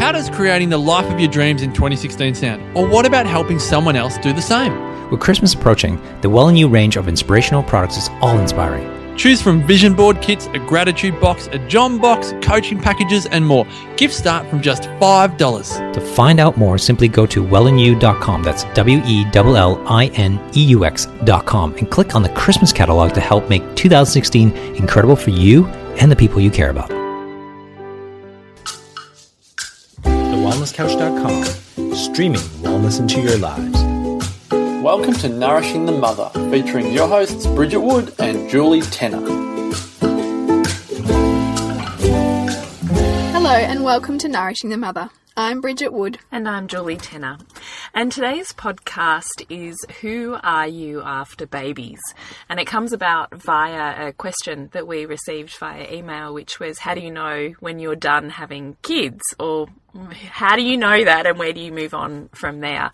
How 0.00 0.12
does 0.12 0.30
creating 0.30 0.70
the 0.70 0.78
life 0.78 1.12
of 1.12 1.20
your 1.20 1.28
dreams 1.28 1.60
in 1.60 1.74
2016 1.74 2.34
sound? 2.34 2.74
Or 2.74 2.88
what 2.88 3.04
about 3.04 3.26
helping 3.26 3.58
someone 3.58 3.96
else 3.96 4.16
do 4.16 4.32
the 4.32 4.40
same? 4.40 4.72
With 5.10 5.20
Christmas 5.20 5.52
approaching, 5.52 6.00
the 6.22 6.30
Well 6.30 6.48
and 6.48 6.58
You 6.58 6.68
range 6.68 6.96
of 6.96 7.06
inspirational 7.06 7.62
products 7.62 7.98
is 7.98 8.08
all 8.22 8.38
inspiring. 8.38 8.88
Choose 9.18 9.42
from 9.42 9.62
vision 9.66 9.92
board 9.92 10.22
kits, 10.22 10.46
a 10.54 10.58
gratitude 10.58 11.20
box, 11.20 11.48
a 11.48 11.58
John 11.68 11.98
box, 11.98 12.32
coaching 12.40 12.80
packages, 12.80 13.26
and 13.26 13.46
more. 13.46 13.66
Gifts 13.98 14.16
start 14.16 14.48
from 14.48 14.62
just 14.62 14.84
$5. 14.84 15.92
To 15.92 16.00
find 16.00 16.40
out 16.40 16.56
more, 16.56 16.78
simply 16.78 17.06
go 17.06 17.26
to 17.26 17.44
wellandyou.com. 17.44 18.42
That's 18.42 18.64
W 18.72 19.02
E 19.04 19.26
L 19.34 19.54
L 19.54 19.84
I 19.86 20.06
N 20.14 20.40
E 20.56 20.64
U 20.64 20.86
X.com 20.86 21.74
and 21.74 21.90
click 21.90 22.14
on 22.14 22.22
the 22.22 22.30
Christmas 22.30 22.72
catalog 22.72 23.12
to 23.12 23.20
help 23.20 23.50
make 23.50 23.60
2016 23.76 24.56
incredible 24.76 25.14
for 25.14 25.28
you 25.28 25.66
and 26.00 26.10
the 26.10 26.16
people 26.16 26.40
you 26.40 26.50
care 26.50 26.70
about. 26.70 26.99
TheWellnessCouch.com, 30.80 31.94
streaming 31.94 32.40
wellness 32.62 33.00
into 33.00 33.20
your 33.20 33.36
lives. 33.36 33.78
Welcome 34.82 35.12
to 35.14 35.28
Nourishing 35.28 35.84
the 35.84 35.92
Mother, 35.92 36.30
featuring 36.50 36.90
your 36.90 37.06
hosts 37.06 37.46
Bridget 37.48 37.80
Wood 37.80 38.14
and 38.18 38.48
Julie 38.48 38.80
Tenner. 38.80 39.20
Hello, 43.30 43.50
and 43.50 43.84
welcome 43.84 44.16
to 44.16 44.28
Nourishing 44.28 44.70
the 44.70 44.78
Mother. 44.78 45.10
I'm 45.40 45.62
Bridget 45.62 45.94
Wood. 45.94 46.18
And 46.30 46.46
I'm 46.46 46.68
Julie 46.68 46.98
Tenner. 46.98 47.38
And 47.94 48.12
today's 48.12 48.52
podcast 48.52 49.42
is 49.48 49.82
Who 50.02 50.36
Are 50.42 50.68
You 50.68 51.00
After 51.00 51.46
Babies? 51.46 51.98
And 52.50 52.60
it 52.60 52.66
comes 52.66 52.92
about 52.92 53.32
via 53.32 54.08
a 54.08 54.12
question 54.12 54.68
that 54.72 54.86
we 54.86 55.06
received 55.06 55.56
via 55.56 55.90
email, 55.90 56.34
which 56.34 56.60
was 56.60 56.80
How 56.80 56.92
do 56.92 57.00
you 57.00 57.10
know 57.10 57.54
when 57.58 57.78
you're 57.78 57.96
done 57.96 58.28
having 58.28 58.76
kids? 58.82 59.22
Or 59.38 59.68
how 60.28 60.56
do 60.56 60.62
you 60.62 60.76
know 60.76 61.04
that 61.04 61.24
and 61.24 61.38
where 61.38 61.54
do 61.54 61.60
you 61.60 61.72
move 61.72 61.94
on 61.94 62.28
from 62.34 62.60
there? 62.60 62.90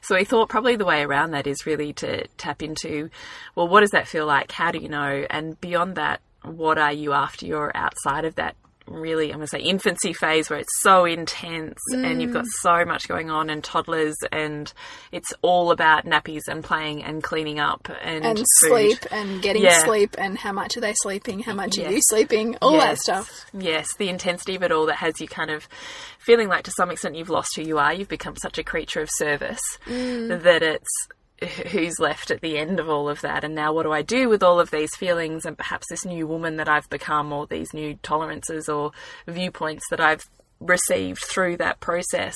So 0.00 0.14
we 0.16 0.24
thought 0.24 0.48
probably 0.48 0.76
the 0.76 0.86
way 0.86 1.02
around 1.02 1.32
that 1.32 1.46
is 1.46 1.66
really 1.66 1.92
to 1.92 2.26
tap 2.38 2.62
into 2.62 3.10
well, 3.54 3.68
what 3.68 3.80
does 3.82 3.90
that 3.90 4.08
feel 4.08 4.24
like? 4.24 4.52
How 4.52 4.70
do 4.70 4.78
you 4.78 4.88
know? 4.88 5.26
And 5.28 5.60
beyond 5.60 5.96
that, 5.96 6.22
what 6.44 6.78
are 6.78 6.94
you 6.94 7.12
after 7.12 7.44
you're 7.44 7.76
outside 7.76 8.24
of 8.24 8.36
that 8.36 8.56
really, 8.86 9.30
I'm 9.30 9.38
going 9.38 9.46
to 9.46 9.50
say 9.50 9.60
infancy 9.60 10.12
phase 10.12 10.50
where 10.50 10.58
it's 10.58 10.80
so 10.80 11.04
intense 11.04 11.78
mm. 11.92 12.04
and 12.04 12.20
you've 12.20 12.32
got 12.32 12.46
so 12.60 12.84
much 12.84 13.08
going 13.08 13.30
on 13.30 13.50
and 13.50 13.62
toddlers 13.62 14.16
and 14.32 14.72
it's 15.12 15.32
all 15.42 15.70
about 15.70 16.04
nappies 16.04 16.42
and 16.48 16.64
playing 16.64 17.04
and 17.04 17.22
cleaning 17.22 17.60
up 17.60 17.88
and, 18.02 18.24
and 18.24 18.42
sleep 18.58 18.98
and 19.10 19.42
getting 19.42 19.62
yeah. 19.62 19.84
sleep 19.84 20.14
and 20.18 20.38
how 20.38 20.52
much 20.52 20.76
are 20.76 20.80
they 20.80 20.94
sleeping, 21.02 21.40
how 21.40 21.54
much 21.54 21.76
yes. 21.76 21.86
are 21.86 21.92
you 21.92 22.00
sleeping, 22.02 22.56
all 22.60 22.72
yes. 22.72 22.84
that 22.84 22.98
stuff. 22.98 23.46
Yes, 23.52 23.88
the 23.96 24.08
intensity 24.08 24.56
of 24.56 24.62
it 24.62 24.72
all 24.72 24.86
that 24.86 24.96
has 24.96 25.20
you 25.20 25.28
kind 25.28 25.50
of 25.50 25.68
feeling 26.18 26.48
like 26.48 26.64
to 26.64 26.72
some 26.76 26.90
extent 26.90 27.16
you've 27.16 27.30
lost 27.30 27.56
who 27.56 27.62
you 27.62 27.78
are. 27.78 27.92
You've 27.92 28.08
become 28.08 28.36
such 28.36 28.58
a 28.58 28.64
creature 28.64 29.00
of 29.00 29.08
service 29.12 29.60
mm. 29.86 30.42
that 30.42 30.62
it's 30.62 31.08
who's 31.70 31.98
left 31.98 32.30
at 32.30 32.40
the 32.40 32.58
end 32.58 32.78
of 32.78 32.88
all 32.88 33.08
of 33.08 33.20
that 33.22 33.44
and 33.44 33.54
now 33.54 33.72
what 33.72 33.84
do 33.84 33.92
I 33.92 34.02
do 34.02 34.28
with 34.28 34.42
all 34.42 34.60
of 34.60 34.70
these 34.70 34.94
feelings? 34.96 35.44
And 35.44 35.56
perhaps 35.56 35.86
this 35.88 36.04
new 36.04 36.26
woman 36.26 36.56
that 36.56 36.68
I've 36.68 36.88
become 36.90 37.32
or 37.32 37.46
these 37.46 37.72
new 37.72 37.94
tolerances 38.02 38.68
or 38.68 38.92
viewpoints 39.26 39.84
that 39.90 40.00
I've 40.00 40.22
received 40.60 41.22
through 41.24 41.56
that 41.58 41.80
process. 41.80 42.34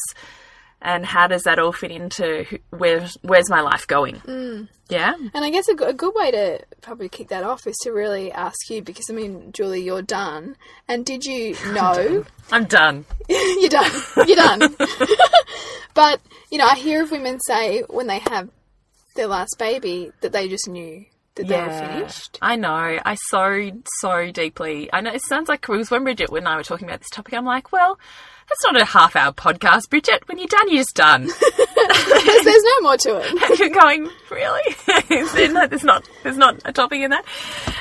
And 0.80 1.06
how 1.06 1.26
does 1.26 1.44
that 1.44 1.58
all 1.58 1.72
fit 1.72 1.90
into 1.90 2.44
where 2.70 3.08
where's 3.22 3.48
my 3.48 3.62
life 3.62 3.86
going? 3.86 4.16
Mm. 4.16 4.68
yeah. 4.90 5.14
And 5.32 5.44
i 5.44 5.48
guess 5.48 5.66
a, 5.68 5.72
a, 5.82 5.94
good 5.94 6.14
way 6.14 6.30
to 6.30 6.60
probably 6.82 7.08
kick 7.08 7.28
that 7.28 7.42
off 7.42 7.66
is 7.66 7.76
to 7.84 7.90
really 7.90 8.30
ask 8.30 8.68
you 8.68 8.82
because 8.82 9.06
i 9.08 9.14
mean 9.14 9.50
julie 9.52 9.82
you're 9.82 10.02
done. 10.02 10.56
And 10.86 11.06
did 11.06 11.24
you 11.24 11.56
know? 11.72 12.24
i'm 12.52 12.64
done, 12.64 13.04
I'm 13.04 13.04
done. 13.04 13.06
you're 13.28 13.70
done. 13.70 13.92
You're 14.26 14.36
done. 14.36 14.76
But 15.94 16.20
you 16.50 16.58
know 16.58 16.66
i 16.66 16.74
hear 16.74 17.02
of 17.02 17.10
women 17.10 17.38
say 17.46 17.82
when 17.88 18.06
they 18.06 18.18
have 18.18 18.50
their 19.14 19.26
last 19.26 19.56
baby 19.58 20.12
that 20.20 20.32
they 20.32 20.48
just 20.48 20.68
knew 20.68 21.04
that 21.34 21.46
yeah, 21.46 21.68
they 21.68 21.86
were 21.86 21.92
finished. 21.92 22.38
I 22.40 22.56
know. 22.56 22.98
I 23.04 23.14
so 23.14 23.70
so 24.00 24.30
deeply. 24.30 24.88
I 24.92 25.00
know 25.00 25.12
it 25.12 25.22
sounds 25.22 25.48
like 25.48 25.68
it 25.68 25.72
was 25.72 25.90
when 25.90 26.04
Bridget 26.04 26.30
and 26.30 26.48
I 26.48 26.56
were 26.56 26.62
talking 26.62 26.88
about 26.88 27.00
this 27.00 27.10
topic. 27.10 27.34
I'm 27.34 27.44
like, 27.44 27.72
well, 27.72 27.98
that's 28.48 28.62
not 28.64 28.80
a 28.80 28.84
half 28.84 29.16
hour 29.16 29.32
podcast, 29.32 29.90
Bridget. 29.90 30.28
When 30.28 30.38
you're 30.38 30.46
done, 30.46 30.68
you're 30.68 30.82
just 30.82 30.94
done. 30.94 31.28
there's 32.44 32.62
no 32.62 32.80
more 32.82 32.96
to 32.96 33.16
it. 33.18 33.42
And 33.50 33.58
you're 33.58 33.68
going, 33.68 34.08
really? 34.30 34.76
there, 35.08 35.68
there's 35.68 35.84
not 35.84 36.08
there's 36.22 36.36
not 36.36 36.60
a 36.64 36.72
topic 36.72 37.00
in 37.00 37.10
that. 37.10 37.24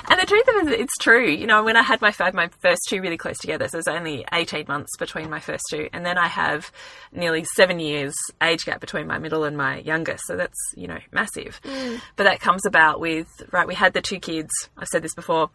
And 0.09 0.19
the 0.19 0.25
truth 0.25 0.47
of 0.47 0.56
it 0.56 0.73
is, 0.73 0.79
it's 0.81 0.97
true. 1.00 1.29
You 1.29 1.47
know, 1.47 1.63
when 1.63 1.78
I 1.78 1.84
had 1.84 2.02
my 2.02 2.12
five, 2.12 2.34
my 2.34 2.50
first 2.59 2.81
two 2.90 3.02
really 3.02 3.18
close 3.18 3.38
together, 3.38 3.68
so 3.68 3.78
there's 3.78 3.88
only 3.88 4.25
18 4.31 4.66
months 4.68 4.96
between 4.97 5.29
my 5.29 5.40
first 5.40 5.63
two, 5.69 5.90
and 5.94 6.06
then 6.06 6.18
I 6.18 6.28
have 6.28 6.72
nearly 7.12 7.46
seven 7.56 7.79
years 7.79 8.13
age 8.41 8.66
gap 8.66 8.81
between 8.81 9.07
my 9.07 9.19
middle 9.19 9.44
and 9.44 9.56
my 9.57 9.79
youngest. 9.79 10.25
So 10.28 10.35
that's 10.35 10.57
you 10.75 10.88
know 10.88 11.00
massive. 11.12 11.62
Mm. 11.63 12.02
But 12.16 12.25
that 12.25 12.40
comes 12.40 12.66
about 12.66 13.00
with 13.00 13.28
right. 13.52 13.68
We 13.68 13.75
had 13.75 13.94
the 13.94 14.02
two 14.02 14.19
kids. 14.19 14.52
I've 14.78 14.88
said 14.88 15.03
this 15.03 15.16
before. 15.16 15.50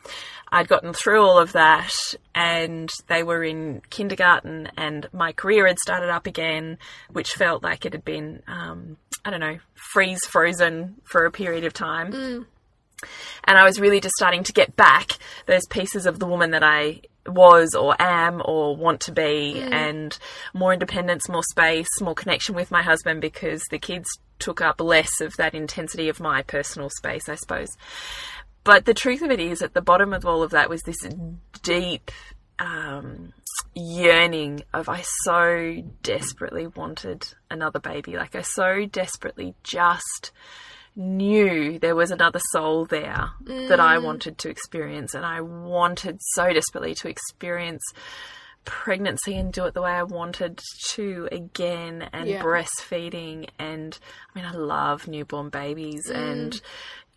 I'd 0.50 0.68
gotten 0.68 0.92
through 0.92 1.22
all 1.22 1.38
of 1.38 1.52
that, 1.52 1.92
and 2.38 2.88
they 3.08 3.24
were 3.24 3.42
in 3.42 3.82
kindergarten 3.90 4.68
and 4.76 5.08
my 5.12 5.32
career 5.32 5.66
had 5.66 5.76
started 5.80 6.08
up 6.08 6.28
again, 6.28 6.78
which 7.10 7.32
felt 7.32 7.64
like 7.64 7.84
it 7.84 7.92
had 7.92 8.04
been, 8.04 8.44
um, 8.46 8.96
I 9.24 9.30
don't 9.30 9.40
know, 9.40 9.58
freeze 9.92 10.24
frozen 10.24 10.94
for 11.02 11.26
a 11.26 11.32
period 11.32 11.64
of 11.64 11.72
time. 11.72 12.12
Mm. 12.12 12.46
And 13.42 13.58
I 13.58 13.64
was 13.64 13.80
really 13.80 14.00
just 14.00 14.14
starting 14.14 14.44
to 14.44 14.52
get 14.52 14.76
back 14.76 15.18
those 15.46 15.66
pieces 15.66 16.06
of 16.06 16.20
the 16.20 16.26
woman 16.26 16.52
that 16.52 16.62
I 16.62 17.00
was 17.26 17.74
or 17.74 17.96
am 18.00 18.40
or 18.44 18.76
want 18.76 19.00
to 19.02 19.12
be, 19.12 19.54
mm. 19.56 19.72
and 19.72 20.16
more 20.54 20.72
independence, 20.72 21.28
more 21.28 21.42
space, 21.42 21.88
more 22.00 22.14
connection 22.14 22.54
with 22.54 22.70
my 22.70 22.82
husband 22.82 23.20
because 23.20 23.64
the 23.72 23.80
kids 23.80 24.06
took 24.38 24.60
up 24.60 24.80
less 24.80 25.20
of 25.20 25.36
that 25.38 25.54
intensity 25.54 26.08
of 26.08 26.20
my 26.20 26.42
personal 26.42 26.88
space, 26.88 27.28
I 27.28 27.34
suppose. 27.34 27.76
But 28.68 28.84
the 28.84 28.92
truth 28.92 29.22
of 29.22 29.30
it 29.30 29.40
is, 29.40 29.62
at 29.62 29.72
the 29.72 29.80
bottom 29.80 30.12
of 30.12 30.26
all 30.26 30.42
of 30.42 30.50
that 30.50 30.68
was 30.68 30.82
this 30.82 30.98
deep 31.62 32.10
um, 32.58 33.32
yearning 33.74 34.62
of 34.74 34.90
I 34.90 35.04
so 35.22 35.82
desperately 36.02 36.66
wanted 36.66 37.32
another 37.50 37.78
baby. 37.78 38.18
Like 38.18 38.34
I 38.34 38.42
so 38.42 38.84
desperately 38.84 39.54
just 39.62 40.32
knew 40.94 41.78
there 41.78 41.96
was 41.96 42.10
another 42.10 42.40
soul 42.50 42.84
there 42.84 43.30
mm. 43.42 43.68
that 43.70 43.80
I 43.80 43.96
mm. 43.96 44.04
wanted 44.04 44.36
to 44.36 44.50
experience, 44.50 45.14
and 45.14 45.24
I 45.24 45.40
wanted 45.40 46.18
so 46.20 46.52
desperately 46.52 46.94
to 46.96 47.08
experience 47.08 47.82
pregnancy 48.66 49.34
and 49.34 49.50
do 49.50 49.64
it 49.64 49.72
the 49.72 49.80
way 49.80 49.92
I 49.92 50.02
wanted 50.02 50.60
to 50.90 51.26
again 51.32 52.06
and 52.12 52.28
yeah. 52.28 52.42
breastfeeding 52.42 53.48
and 53.58 53.98
I 54.28 54.38
mean 54.38 54.44
I 54.44 54.52
love 54.52 55.08
newborn 55.08 55.48
babies 55.48 56.10
mm. 56.10 56.14
and 56.14 56.60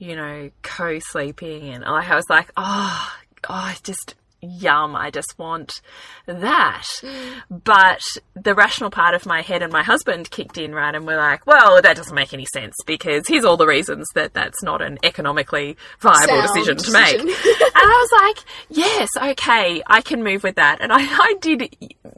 you 0.01 0.15
know 0.15 0.49
co-sleeping 0.63 1.69
and 1.69 1.83
like 1.83 2.09
I 2.09 2.15
was 2.15 2.29
like 2.29 2.51
oh 2.57 3.13
oh 3.49 3.73
just 3.83 4.15
yum, 4.41 4.95
I 4.95 5.11
just 5.11 5.37
want 5.37 5.81
that. 6.25 6.85
Mm. 7.01 7.41
But 7.63 8.01
the 8.33 8.55
rational 8.55 8.89
part 8.89 9.13
of 9.13 9.25
my 9.25 9.41
head 9.41 9.61
and 9.61 9.71
my 9.71 9.83
husband 9.83 10.31
kicked 10.31 10.57
in, 10.57 10.73
right? 10.73 10.93
And 10.93 11.05
we're 11.05 11.17
like, 11.17 11.45
well, 11.45 11.81
that 11.81 11.95
doesn't 11.95 12.15
make 12.15 12.33
any 12.33 12.47
sense 12.51 12.75
because 12.85 13.27
here's 13.27 13.45
all 13.45 13.57
the 13.57 13.67
reasons 13.67 14.07
that 14.15 14.33
that's 14.33 14.63
not 14.63 14.81
an 14.81 14.97
economically 15.03 15.77
viable 15.99 16.41
Sound 16.41 16.47
decision 16.47 16.77
to 16.77 16.91
make. 16.91 17.19
and 17.19 17.29
I 17.29 18.07
was 18.09 18.21
like, 18.23 18.45
yes, 18.69 19.09
okay, 19.21 19.83
I 19.85 20.01
can 20.01 20.23
move 20.23 20.43
with 20.43 20.55
that. 20.55 20.79
And 20.81 20.91
I, 20.91 20.99
I 21.01 21.35
did 21.39 21.75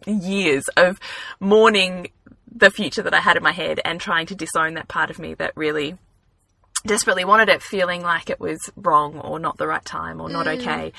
years 0.08 0.64
of 0.78 1.00
mourning 1.40 2.10
the 2.56 2.70
future 2.70 3.02
that 3.02 3.14
I 3.14 3.20
had 3.20 3.36
in 3.36 3.44
my 3.44 3.52
head 3.52 3.80
and 3.84 4.00
trying 4.00 4.28
to 4.28 4.36
disown 4.36 4.76
that 4.76 4.88
part 4.88 5.10
of 5.10 5.20
me 5.20 5.34
that 5.36 5.52
really 5.56 5.98
desperately 6.86 7.26
wanted 7.26 7.50
it, 7.50 7.62
feeling 7.62 8.02
like 8.02 8.30
it 8.30 8.40
was 8.40 8.70
wrong 8.76 9.20
or 9.20 9.40
not 9.40 9.58
the 9.58 9.68
right 9.68 9.86
time 9.86 10.20
or 10.22 10.30
not 10.30 10.46
mm. 10.46 10.60
okay. 10.60 10.94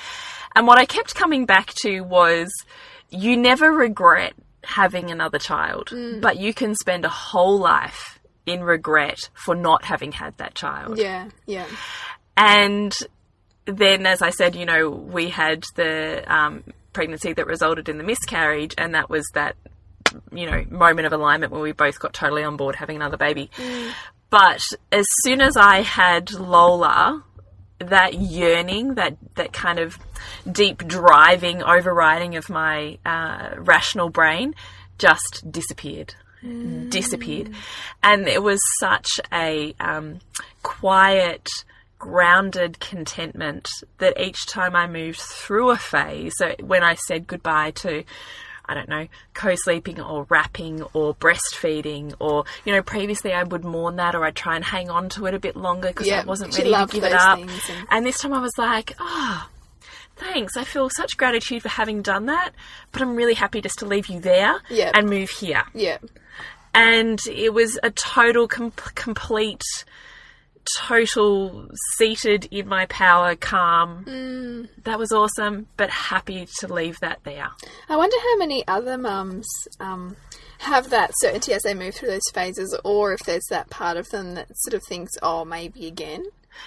And 0.55 0.67
what 0.67 0.79
I 0.79 0.87
kept 0.87 1.15
coming 1.15 1.47
back 1.47 1.73
to 1.83 2.01
was 2.01 2.51
you 3.11 3.37
never 3.37 3.71
regret 3.73 4.35
having 4.63 5.11
another 5.11 5.39
child, 5.39 5.89
mm. 5.89 6.21
but 6.21 6.39
you 6.39 6.55
can 6.55 6.75
spend 6.75 7.05
a 7.05 7.09
whole 7.09 7.59
life 7.59 8.19
in 8.47 8.63
regret 8.63 9.31
for 9.35 9.55
not 9.55 9.85
having 9.85 10.13
had 10.13 10.37
that 10.39 10.55
child. 10.55 10.99
Yeah, 10.99 11.29
yeah. 11.47 11.67
And 12.37 12.95
then, 13.67 14.07
as 14.07 14.23
I 14.23 14.31
said, 14.31 14.55
you 14.55 14.67
know, 14.67 14.91
we 14.91 15.31
had 15.31 15.65
the 15.77 16.25
um, 16.33 16.65
pregnancy 16.93 17.33
that 17.33 17.47
resulted 17.47 17.89
in 17.89 17.99
the 17.99 18.05
miscarriage, 18.05 18.75
and 18.77 18.95
that 18.95 19.09
was 19.09 19.29
that, 19.35 19.57
you 20.33 20.51
know, 20.51 20.65
moment 20.71 21.07
of 21.07 21.13
alignment 21.13 21.53
where 21.53 21.63
we 21.63 21.73
both 21.73 21.99
got 21.99 22.13
totally 22.13 22.45
on 22.45 22.57
board 22.57 22.77
having 22.77 22.97
another 22.97 23.17
baby. 23.17 23.51
Mm. 23.57 23.93
But 24.31 24.63
as 24.91 25.07
soon 25.23 25.41
as 25.41 25.57
I 25.57 25.83
had 25.83 26.33
Lola, 26.33 27.23
that 27.79 28.15
yearning, 28.15 28.95
that 28.95 29.17
that 29.35 29.53
kind 29.53 29.79
of 29.79 29.99
deep 30.51 30.87
driving 30.87 31.63
overriding 31.63 32.37
of 32.37 32.49
my 32.49 32.99
uh, 33.05 33.51
rational 33.59 34.09
brain, 34.09 34.55
just 34.99 35.45
disappeared. 35.51 36.15
Mm. 36.45 36.91
Disappeared, 36.91 37.55
and 38.03 38.29
it 38.29 38.43
was 38.43 38.61
such 38.79 39.09
a 39.33 39.75
um, 39.81 40.21
quiet, 40.63 41.49
grounded 41.99 42.81
contentment 42.81 43.67
that 43.97 44.21
each 44.21 44.47
time 44.47 44.77
I 44.77 44.87
moved 44.87 45.21
through 45.21 45.71
a 45.71 45.77
phase, 45.77 46.35
so 46.37 46.55
when 46.61 46.83
I 46.83 46.97
said 46.97 47.27
goodbye 47.27 47.71
to 47.77 48.05
I 48.67 48.75
don't 48.75 48.89
know, 48.89 49.09
co 49.35 49.55
sleeping 49.57 50.01
or 50.01 50.27
wrapping 50.31 50.83
or 50.95 51.15
breastfeeding, 51.15 52.15
or, 52.19 52.45
you 52.65 52.73
know, 52.73 52.83
previously 52.83 53.33
I 53.33 53.43
would 53.43 53.65
mourn 53.65 53.97
that 53.97 54.15
or 54.15 54.25
I'd 54.25 54.35
try 54.37 54.57
and 54.57 54.65
hang 54.65 54.89
on 54.91 55.09
to 55.11 55.27
it 55.27 55.35
a 55.35 55.39
bit 55.39 55.57
longer 55.57 55.89
because 55.89 56.07
Yeah, 56.07 56.21
I 56.23 56.25
wasn't 56.25 56.57
ready 56.57 56.71
to 56.73 56.87
give 56.91 57.05
it 57.05 57.13
up. 57.13 57.39
and- 57.39 57.51
And 57.91 58.07
this 58.07 58.19
time 58.19 58.33
I 58.33 58.41
was 58.41 58.57
like, 58.57 58.95
oh, 58.99 59.49
thanks. 60.17 60.57
I 60.57 60.65
feel 60.65 60.89
such 60.91 61.17
gratitude 61.17 61.63
for 61.63 61.69
having 61.69 62.01
done 62.03 62.27
that, 62.27 62.53
but 62.93 63.03
I'm 63.03 63.17
really 63.17 63.35
happy 63.35 63.61
just 63.61 63.79
to 63.81 63.87
leave 63.87 64.07
you 64.07 64.21
there 64.21 64.61
Yeah. 64.71 64.93
and 64.95 65.11
move 65.11 65.31
here. 65.31 65.65
Yeah. 65.75 65.99
And 66.75 67.21
it 67.31 67.53
was 67.55 67.79
a 67.83 67.91
total, 67.91 68.49
com- 68.49 68.73
complete, 68.95 69.63
total 70.79 71.69
seated 71.97 72.49
in 72.51 72.69
my 72.69 72.87
power, 72.87 73.37
calm. 73.37 74.05
Mm. 74.05 74.69
That 74.85 74.99
was 74.99 75.13
awesome, 75.13 75.67
but 75.77 75.91
happy 75.91 76.47
to 76.61 76.73
leave 76.73 76.99
that 77.01 77.21
there. 77.25 77.49
I 77.89 77.97
wonder 77.97 78.17
how 78.23 78.37
many 78.37 78.67
other 78.67 78.99
mums 78.99 79.47
um, 79.81 80.17
have 80.59 80.91
that 80.91 81.13
certainty 81.17 81.53
as 81.53 81.63
they 81.63 81.75
move 81.75 81.95
through 81.95 82.09
those 82.11 82.31
phases, 82.33 82.77
or 82.85 83.13
if 83.13 83.21
there's 83.21 83.47
that 83.51 83.71
part 83.71 83.97
of 83.97 84.09
them 84.11 84.35
that 84.35 84.49
sort 84.57 84.75
of 84.75 84.83
thinks, 84.89 85.13
oh, 85.23 85.45
maybe 85.45 85.87
again. 85.87 86.25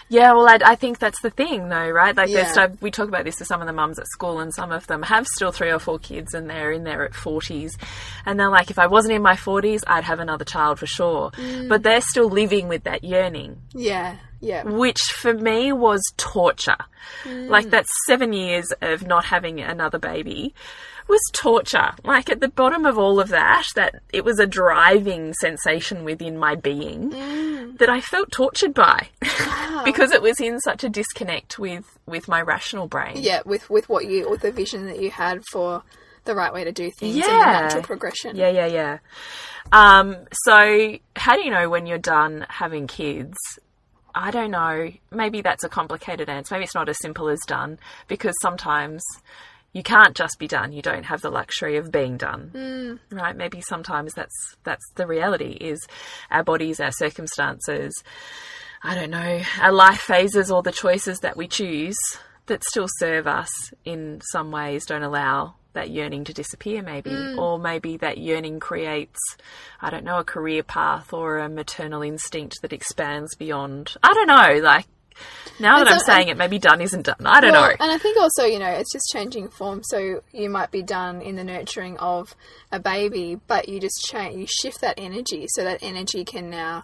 Yeah, 0.09 0.31
well, 0.33 0.47
I, 0.47 0.59
I 0.63 0.75
think 0.75 0.99
that's 0.99 1.21
the 1.21 1.29
thing, 1.29 1.69
though, 1.69 1.89
right? 1.89 2.15
Like, 2.15 2.29
Yeah. 2.29 2.37
there's 2.43 2.51
stuff, 2.53 2.71
we 2.81 2.91
talk 2.91 3.07
about 3.09 3.25
this 3.25 3.39
with 3.39 3.47
some 3.47 3.61
of 3.61 3.67
the 3.67 3.73
mums 3.73 3.99
at 3.99 4.07
school, 4.07 4.39
and 4.39 4.53
some 4.53 4.71
of 4.71 4.87
them 4.87 5.03
have 5.03 5.27
still 5.27 5.51
three 5.51 5.71
or 5.71 5.79
four 5.79 5.99
kids, 5.99 6.33
and 6.33 6.49
they're 6.49 6.71
in 6.71 6.83
their 6.85 7.09
40s, 7.09 7.71
and 8.25 8.39
they're 8.39 8.49
like, 8.49 8.69
if 8.71 8.79
I 8.79 8.87
wasn't 8.87 9.13
in 9.15 9.21
my 9.21 9.35
40s, 9.35 9.83
I'd 9.85 10.05
have 10.05 10.19
another 10.19 10.45
child 10.45 10.79
for 10.79 10.85
sure. 10.87 11.31
Mm. 11.31 11.67
But 11.67 11.83
they're 11.83 12.01
still 12.01 12.29
living 12.29 12.67
with 12.67 12.83
that 12.85 13.03
yearning, 13.03 13.61
Yeah. 13.73 14.15
Yeah. 14.39 14.63
which 14.63 14.99
for 15.01 15.33
me 15.33 15.71
was 15.73 16.01
torture. 16.15 16.77
Mm. 17.23 17.49
Like, 17.49 17.69
that's 17.69 17.89
seven 18.05 18.33
years 18.33 18.71
of 18.81 19.05
not 19.05 19.25
having 19.25 19.59
another 19.59 19.97
baby 19.99 20.53
was 21.07 21.21
torture. 21.33 21.91
Like, 22.03 22.29
at 22.29 22.39
the 22.39 22.47
bottom 22.49 22.85
of 22.85 22.97
all 22.97 23.19
of 23.19 23.29
that, 23.29 23.65
that 23.75 24.01
it 24.13 24.23
was 24.25 24.39
a 24.39 24.47
driving 24.47 25.33
sensation 25.35 26.03
within 26.03 26.37
my 26.37 26.55
being 26.55 27.09
that 27.77 27.89
I 27.89 28.01
felt 28.01 28.31
tortured 28.31 28.73
by 28.73 29.09
because 29.85 30.11
it 30.11 30.21
was 30.21 30.39
in 30.39 30.59
such 30.59 30.83
a 30.83 30.89
disconnect 30.89 31.59
with 31.59 31.85
with 32.05 32.27
my 32.27 32.41
rational 32.41 32.87
brain. 32.87 33.17
Yeah. 33.17 33.41
With 33.45 33.69
with 33.69 33.87
what 33.89 34.05
you 34.05 34.29
with 34.29 34.41
the 34.41 34.51
vision 34.51 34.85
that 34.87 35.01
you 35.01 35.11
had 35.11 35.43
for 35.51 35.83
the 36.25 36.35
right 36.35 36.53
way 36.53 36.63
to 36.65 36.71
do 36.71 36.91
things 36.91 37.15
and 37.15 37.23
the 37.23 37.27
Yeah. 37.29 37.59
natural 37.61 37.83
progression. 37.83 38.35
Yeah, 38.35 38.49
yeah, 38.49 38.65
yeah. 38.67 38.97
Um, 39.71 40.15
so 40.31 40.97
how 41.15 41.35
do 41.35 41.43
you 41.43 41.51
know 41.51 41.69
when 41.69 41.85
you're 41.85 41.97
done 41.97 42.45
having 42.49 42.87
kids? 42.87 43.37
I 44.15 44.31
don't 44.31 44.51
know. 44.51 44.91
Maybe 45.11 45.41
that's 45.41 45.63
a 45.63 45.69
complicated 45.69 46.27
answer. 46.29 46.55
Maybe 46.55 46.63
it's 46.65 46.73
not 46.75 46.89
as 46.89 46.97
simple 47.01 47.29
as 47.29 47.39
done 47.47 47.77
because 48.07 48.33
sometimes 48.41 49.03
you 49.73 49.83
can't 49.83 50.15
just 50.15 50.39
be 50.39 50.47
done. 50.47 50.71
You 50.71 50.81
don't 50.81 51.05
have 51.05 51.21
the 51.21 51.29
luxury 51.29 51.77
of 51.77 51.91
being 51.91 52.17
done. 52.17 52.51
Mm. 52.53 52.99
Right? 53.11 53.35
Maybe 53.35 53.61
sometimes 53.61 54.13
that's 54.13 54.55
that's 54.63 54.85
the 54.95 55.07
reality 55.07 55.57
is 55.59 55.85
our 56.31 56.43
bodies, 56.43 56.79
our 56.79 56.91
circumstances, 56.91 57.93
I 58.83 58.95
don't 58.95 59.11
know, 59.11 59.41
our 59.61 59.71
life 59.71 60.01
phases 60.01 60.51
or 60.51 60.63
the 60.63 60.71
choices 60.71 61.19
that 61.19 61.37
we 61.37 61.47
choose 61.47 61.97
that 62.47 62.63
still 62.63 62.87
serve 62.97 63.27
us 63.27 63.49
in 63.85 64.21
some 64.31 64.51
ways 64.51 64.85
don't 64.85 65.03
allow 65.03 65.55
that 65.73 65.89
yearning 65.91 66.23
to 66.23 66.33
disappear 66.33 66.81
maybe 66.81 67.11
mm. 67.11 67.37
or 67.37 67.59
maybe 67.59 67.97
that 67.97 68.17
yearning 68.17 68.59
creates 68.59 69.19
i 69.79 69.91
don't 69.91 70.03
know 70.03 70.17
a 70.17 70.23
career 70.23 70.63
path 70.63 71.13
or 71.13 71.37
a 71.37 71.47
maternal 71.47 72.01
instinct 72.01 72.55
that 72.63 72.73
expands 72.73 73.35
beyond 73.35 73.95
i 74.01 74.11
don't 74.13 74.27
know 74.27 74.59
like 74.63 74.87
now 75.59 75.77
that 75.77 75.87
And 75.87 75.95
i'm 75.95 75.99
saying 75.99 76.27
it 76.29 76.37
maybe 76.37 76.59
done 76.59 76.81
isn't 76.81 77.05
done 77.05 77.15
i 77.25 77.39
don't 77.41 77.51
Well, 77.51 77.69
know 77.69 77.75
and 77.79 77.91
I 77.91 77.97
think 77.97 78.17
also, 78.19 78.45
you 78.45 78.59
know, 78.59 78.69
it's 78.69 78.91
just 78.91 79.09
changing 79.11 79.49
form. 79.49 79.81
So 79.83 80.21
you 80.31 80.49
might 80.49 80.71
be 80.71 80.81
done 80.83 81.21
in 81.21 81.35
the 81.35 81.43
nurturing 81.43 81.97
of 81.97 82.35
a 82.71 82.79
baby, 82.79 83.39
but 83.47 83.67
you 83.69 83.79
just 83.79 83.99
change, 84.09 84.35
you 84.37 84.45
shift 84.47 84.81
that 84.81 84.95
energy 84.97 85.45
so 85.49 85.63
that 85.63 85.79
energy 85.81 86.23
can 86.25 86.49
now 86.49 86.83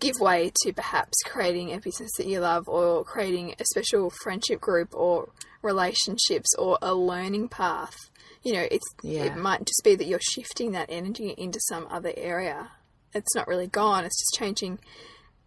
give 0.00 0.20
way 0.20 0.52
to 0.62 0.72
perhaps 0.72 1.14
creating 1.26 1.72
a 1.72 1.80
business 1.80 2.10
that 2.16 2.26
you 2.26 2.40
love 2.40 2.68
or 2.68 3.04
creating 3.04 3.54
a 3.58 3.64
special 3.64 4.10
friendship 4.22 4.60
group 4.60 4.94
or 4.94 5.28
relationships 5.62 6.54
or 6.58 6.78
a 6.80 6.94
learning 6.94 7.48
path. 7.48 7.96
You 8.42 8.52
know, 8.54 8.66
it's 8.70 8.86
Yeah. 9.02 9.24
it 9.24 9.36
might 9.36 9.64
just 9.66 9.82
be 9.84 9.94
that 9.96 10.06
you're 10.06 10.20
shifting 10.20 10.72
that 10.72 10.88
energy 10.90 11.34
into 11.36 11.58
some 11.68 11.86
other 11.90 12.12
area. 12.16 12.70
It's 13.12 13.34
not 13.34 13.48
really 13.48 13.66
gone. 13.66 14.04
It's 14.04 14.18
just 14.20 14.38
changing 14.38 14.78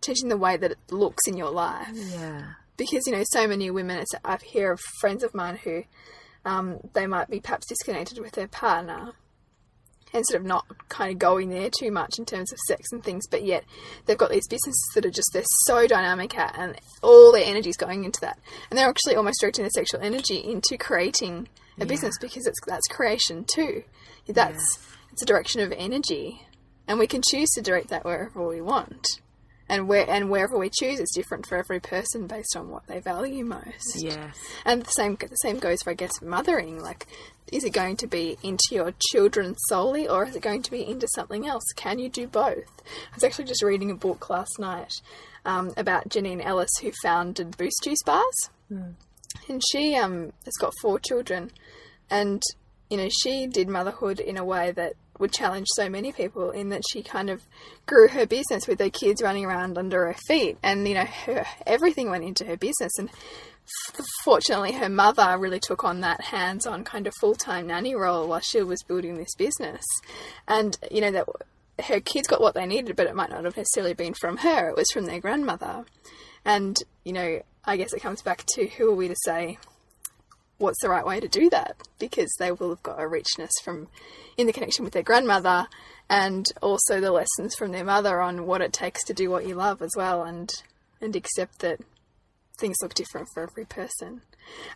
changing 0.04 0.30
the 0.30 0.38
way 0.38 0.58
that 0.58 0.72
it 0.72 0.80
looks 0.90 1.28
in 1.28 1.38
your 1.38 1.52
life. 1.52 1.90
Yeah. 1.94 2.54
Because 2.78 3.06
you 3.06 3.14
know 3.14 3.24
so 3.32 3.48
many 3.48 3.70
women 3.70 4.00
it's, 4.00 4.12
i 4.26 4.38
hear 4.44 4.72
of 4.72 4.80
friends 5.00 5.24
of 5.24 5.36
mine 5.36 5.58
who 5.64 5.84
um, 6.46 6.80
they 6.94 7.06
might 7.06 7.30
be 7.30 7.40
perhaps 7.40 7.68
disconnected 7.68 8.18
with 8.18 8.32
their 8.32 8.48
partner 8.48 9.12
and 10.14 10.26
sort 10.26 10.42
of 10.42 10.48
not 10.48 10.66
kind 10.90 11.12
of 11.12 11.20
going 11.20 11.50
there 11.50 11.70
too 11.70 11.92
much 11.92 12.18
in 12.18 12.26
terms 12.26 12.52
of 12.52 12.58
sex 12.68 12.88
and 12.92 13.04
things 13.04 13.28
but 13.30 13.44
yet 13.44 13.64
they've 14.06 14.18
got 14.18 14.32
these 14.32 14.48
businesses 14.48 14.92
that 14.96 15.06
are 15.06 15.12
just 15.12 15.30
they're 15.32 15.44
so 15.66 15.86
dynamic 15.86 16.36
at 16.36 16.58
and 16.58 16.76
all 17.02 17.32
their 17.32 17.46
energy 17.46 17.70
is 17.70 17.78
going 17.78 18.04
into 18.04 18.22
that. 18.22 18.40
And 18.70 18.78
they're 18.78 18.90
actually 18.90 19.16
almost 19.16 19.40
directing 19.40 19.64
their 19.64 19.72
sexual 19.72 20.02
energy 20.02 20.38
into 20.38 20.78
creating 20.78 21.48
a 21.80 21.86
business 21.86 22.16
because 22.20 22.46
it's 22.46 22.60
that's 22.68 22.88
creation 22.88 23.46
too. 23.46 23.84
That's 24.28 24.80
it's 25.12 25.22
a 25.22 25.26
direction 25.26 25.62
of 25.62 25.72
energy. 25.72 26.42
And 26.88 27.00
we 27.00 27.08
can 27.08 27.22
choose 27.22 27.50
to 27.52 27.62
direct 27.62 27.90
that 27.90 28.06
wherever 28.06 28.46
we 28.48 28.62
want 28.62 29.06
and 29.72 29.88
where 29.88 30.08
and 30.08 30.30
wherever 30.30 30.58
we 30.58 30.70
choose 30.70 31.00
is 31.00 31.10
different 31.16 31.48
for 31.48 31.58
every 31.58 31.80
person 31.80 32.28
based 32.28 32.58
on 32.58 32.70
what 32.70 32.86
they 32.88 33.00
value 33.00 33.46
most. 33.46 33.96
yes 33.96 34.38
And 34.66 34.84
the 34.84 34.92
same 34.92 35.16
the 35.16 35.36
same 35.38 35.60
goes 35.60 35.82
for 35.82 35.92
I 35.92 35.94
guess 35.94 36.22
mothering. 36.22 36.82
Like, 36.82 37.08
is 37.52 37.64
it 37.64 37.72
going 37.72 37.96
to 37.98 38.08
be 38.08 38.38
into 38.44 38.68
your 38.72 38.94
children 39.12 39.56
solely, 39.70 40.08
or 40.08 40.26
is 40.26 40.36
it 40.36 40.42
going 40.42 40.62
to 40.64 40.72
be 40.72 40.86
into 40.86 41.08
something 41.16 41.48
else? 41.48 41.64
Can 41.76 42.00
you 42.00 42.10
do 42.10 42.28
both? 42.28 42.70
I 43.12 43.16
was 43.16 43.24
actually 43.24 43.46
just 43.46 43.64
reading 43.64 43.90
a 43.90 43.96
book 43.96 44.30
last 44.30 44.60
night 44.60 44.92
um, 45.46 45.74
about 45.78 46.10
Janine 46.10 46.44
Allis, 46.44 46.78
who 46.82 46.92
founded 47.02 47.58
Boost 47.58 47.82
Juice 47.82 48.04
Bars, 48.06 48.50
and 49.48 49.62
she 49.72 49.96
um 49.96 50.34
has 50.44 50.56
got 50.60 50.74
four 50.82 51.00
children, 51.00 51.50
and 52.10 52.42
you 52.90 52.98
know 52.98 53.08
she 53.10 53.48
did 53.48 53.70
motherhood 53.70 54.20
in 54.20 54.36
a 54.38 54.44
way 54.44 54.72
that 54.72 54.96
would 55.22 55.32
challenge 55.32 55.68
so 55.74 55.88
many 55.88 56.12
people 56.12 56.52
in 56.52 56.70
that 56.70 56.82
she 56.92 57.02
kind 57.02 57.30
of 57.30 57.42
grew 57.86 58.08
her 58.10 58.26
business 58.26 58.68
with 58.68 58.80
her 58.80 58.90
kids 58.90 59.22
running 59.22 59.46
around 59.46 59.78
under 59.78 60.08
her 60.08 60.16
feet 60.28 60.58
and 60.62 60.88
you 60.88 60.96
know 60.96 61.06
her, 61.06 61.46
everything 61.66 62.10
went 62.10 62.26
into 62.26 62.44
her 62.46 62.58
business. 62.58 62.92
And 62.98 63.10
fortunately 64.24 64.74
her 64.74 64.90
mother 64.90 65.38
really 65.38 65.60
took 65.60 65.84
on 65.84 66.02
that 66.02 66.20
hands-on 66.22 66.84
kind 66.84 67.08
of 67.08 67.14
full-time 67.22 67.68
nanny 67.68 67.96
role 67.96 68.28
while 68.28 68.42
she 68.42 68.62
was 68.62 68.84
building 68.84 69.16
this 69.16 69.36
business. 69.36 69.86
And 70.48 70.78
you 70.90 71.00
know 71.00 71.12
that 71.12 71.28
her 71.86 72.00
kids 72.00 72.28
got 72.28 72.42
what 72.42 72.54
they 72.54 72.66
needed 72.66 72.96
but 72.96 73.08
it 73.08 73.16
might 73.16 73.30
not 73.30 73.46
have 73.46 73.56
necessarily 73.56 73.94
been 73.94 74.14
from 74.14 74.38
her 74.38 74.70
it 74.70 74.76
was 74.76 74.92
from 74.92 75.06
their 75.06 75.22
grandmother. 75.22 75.86
And 76.44 76.76
you 77.04 77.14
know 77.14 77.42
i 77.64 77.78
guess 77.78 77.94
it 77.94 78.02
comes 78.02 78.24
back 78.24 78.44
to 78.48 78.68
who 78.68 78.90
are 78.90 78.96
we 78.96 79.08
to 79.08 79.16
say 79.24 79.58
what's 80.62 80.82
the 80.82 80.90
right 80.90 81.06
way 81.06 81.20
to 81.20 81.28
do 81.28 81.50
that 81.50 81.76
because 82.00 82.32
they 82.40 82.52
will 82.52 82.70
have 82.70 82.84
got 82.84 83.02
a 83.02 83.08
richness 83.08 83.52
from 83.64 83.88
in 84.38 84.48
the 84.48 84.54
connection 84.54 84.86
with 84.86 84.94
their 84.94 85.04
grandmother 85.04 85.68
and 86.10 86.46
also 86.62 87.00
the 87.00 87.12
lessons 87.12 87.56
from 87.56 87.72
their 87.72 87.84
mother 87.84 88.22
on 88.22 88.46
what 88.46 88.62
it 88.62 88.72
takes 88.72 89.04
to 89.04 89.14
do 89.14 89.30
what 89.30 89.48
you 89.48 89.56
love 89.56 89.82
as 89.82 89.92
well 89.98 90.24
and 90.24 90.52
and 91.02 91.16
accept 91.16 91.60
that 91.60 91.80
things 92.60 92.78
look 92.82 92.94
different 92.94 93.28
for 93.34 93.44
every 93.44 93.66
person. 93.66 94.22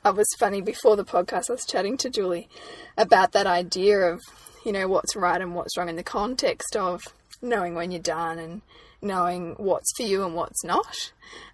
It 0.04 0.16
was 0.16 0.28
funny 0.40 0.60
before 0.60 0.96
the 0.96 1.06
podcast 1.06 1.50
I 1.50 1.54
was 1.54 1.66
chatting 1.66 1.98
to 1.98 2.10
Julie 2.10 2.50
about 2.98 3.32
that 3.34 3.48
idea 3.48 4.00
of, 4.00 4.22
you 4.66 4.72
know, 4.72 4.88
what's 4.88 5.16
right 5.16 5.40
and 5.40 5.56
what's 5.56 5.78
wrong 5.78 5.90
in 5.90 5.96
the 5.96 6.04
context 6.04 6.76
of 6.76 7.04
knowing 7.42 7.76
when 7.76 7.92
you're 7.92 8.02
done 8.02 8.40
and 8.40 8.62
knowing 9.02 9.54
what's 9.58 9.92
for 9.96 10.04
you 10.04 10.24
and 10.24 10.36
what's 10.36 10.64
not. 10.64 11.12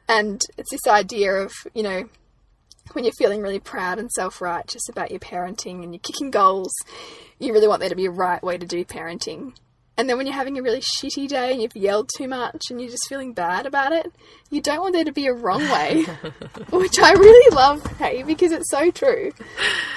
And 0.07 0.41
it's 0.57 0.71
this 0.71 0.88
idea 0.88 1.33
of, 1.33 1.51
you 1.73 1.83
know, 1.83 2.09
when 2.93 3.05
you're 3.05 3.13
feeling 3.13 3.41
really 3.41 3.59
proud 3.59 4.00
and 4.00 4.11
self 4.11 4.41
righteous 4.41 4.89
about 4.89 5.11
your 5.11 5.19
parenting 5.19 5.83
and 5.83 5.93
you're 5.93 6.00
kicking 6.00 6.31
goals, 6.31 6.73
you 7.39 7.53
really 7.53 7.67
want 7.67 7.79
there 7.79 7.89
to 7.89 7.95
be 7.95 8.05
a 8.05 8.11
right 8.11 8.43
way 8.43 8.57
to 8.57 8.65
do 8.65 8.85
parenting. 8.85 9.53
And 9.97 10.09
then 10.09 10.17
when 10.17 10.25
you're 10.25 10.35
having 10.35 10.57
a 10.57 10.63
really 10.63 10.79
shitty 10.79 11.27
day 11.27 11.51
and 11.51 11.61
you've 11.61 11.75
yelled 11.75 12.09
too 12.17 12.27
much 12.27 12.71
and 12.71 12.81
you're 12.81 12.89
just 12.89 13.07
feeling 13.07 13.33
bad 13.33 13.65
about 13.65 13.91
it, 13.91 14.11
you 14.50 14.61
don't 14.61 14.79
want 14.79 14.93
there 14.93 15.03
to 15.03 15.11
be 15.11 15.27
a 15.27 15.33
wrong 15.33 15.61
way, 15.61 16.03
which 16.71 16.97
I 16.97 17.11
really 17.11 17.55
love, 17.55 17.85
hey, 17.97 18.23
because 18.23 18.51
it's 18.51 18.71
so 18.71 18.89
true. 18.89 19.31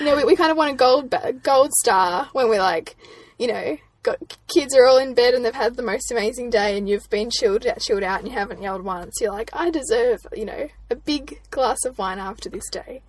You 0.00 0.06
know, 0.06 0.16
we, 0.16 0.24
we 0.24 0.36
kind 0.36 0.50
of 0.50 0.56
want 0.56 0.72
a 0.72 0.76
gold 0.76 1.14
gold 1.42 1.72
star 1.72 2.28
when 2.32 2.48
we're 2.48 2.58
like, 2.58 2.96
you 3.38 3.46
know, 3.46 3.78
got 4.04 4.38
kids 4.46 4.74
are 4.76 4.86
all 4.86 4.98
in 4.98 5.14
bed 5.14 5.34
and 5.34 5.44
they've 5.44 5.54
had 5.54 5.74
the 5.74 5.82
most 5.82 6.12
amazing 6.12 6.50
day 6.50 6.78
and 6.78 6.88
you've 6.88 7.10
been 7.10 7.30
chilled 7.30 7.66
out, 7.66 7.80
chilled 7.80 8.04
out 8.04 8.20
and 8.20 8.28
you 8.28 8.34
haven't 8.34 8.62
yelled 8.62 8.84
once. 8.84 9.14
You're 9.20 9.32
like, 9.32 9.50
I 9.52 9.70
deserve, 9.70 10.20
you 10.32 10.44
know, 10.44 10.68
a 10.90 10.94
big 10.94 11.40
glass 11.50 11.84
of 11.84 11.98
wine 11.98 12.18
after 12.20 12.48
this 12.48 12.68
day. 12.70 13.02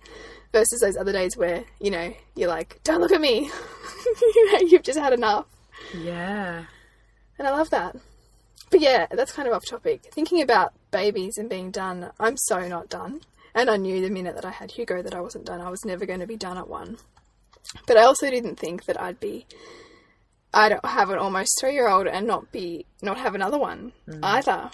Versus 0.52 0.80
those 0.80 0.96
other 0.96 1.12
days 1.12 1.36
where, 1.36 1.64
you 1.80 1.90
know, 1.90 2.14
you're 2.34 2.48
like, 2.48 2.80
don't 2.82 3.00
look 3.00 3.12
at 3.12 3.20
me. 3.20 3.50
you 4.20 4.52
know, 4.52 4.58
you've 4.60 4.82
just 4.82 4.98
had 4.98 5.12
enough. 5.12 5.46
yeah 5.94 6.64
And 7.38 7.46
I 7.46 7.50
love 7.50 7.70
that. 7.70 7.96
But 8.70 8.80
yeah, 8.80 9.06
that's 9.10 9.32
kind 9.32 9.46
of 9.46 9.54
off 9.54 9.66
topic. 9.68 10.08
Thinking 10.12 10.40
about 10.40 10.72
babies 10.90 11.36
and 11.36 11.50
being 11.50 11.70
done, 11.70 12.10
I'm 12.18 12.36
so 12.36 12.66
not 12.68 12.88
done. 12.88 13.20
And 13.54 13.68
I 13.68 13.76
knew 13.76 14.00
the 14.00 14.10
minute 14.10 14.34
that 14.34 14.44
I 14.44 14.50
had 14.50 14.70
Hugo 14.70 15.02
that 15.02 15.14
I 15.14 15.20
wasn't 15.20 15.46
done. 15.46 15.60
I 15.60 15.70
was 15.70 15.84
never 15.84 16.06
going 16.06 16.20
to 16.20 16.26
be 16.26 16.36
done 16.36 16.58
at 16.58 16.68
one. 16.68 16.98
But 17.86 17.96
I 17.96 18.02
also 18.02 18.30
didn't 18.30 18.56
think 18.56 18.84
that 18.84 19.00
I'd 19.00 19.20
be 19.20 19.46
I'd 20.56 20.80
have 20.84 21.10
an 21.10 21.18
almost 21.18 21.58
three 21.60 21.74
year 21.74 21.86
old 21.86 22.06
and 22.06 22.26
not 22.26 22.50
be 22.50 22.86
not 23.02 23.18
have 23.18 23.34
another 23.34 23.58
one 23.58 23.92
either. 24.22 24.70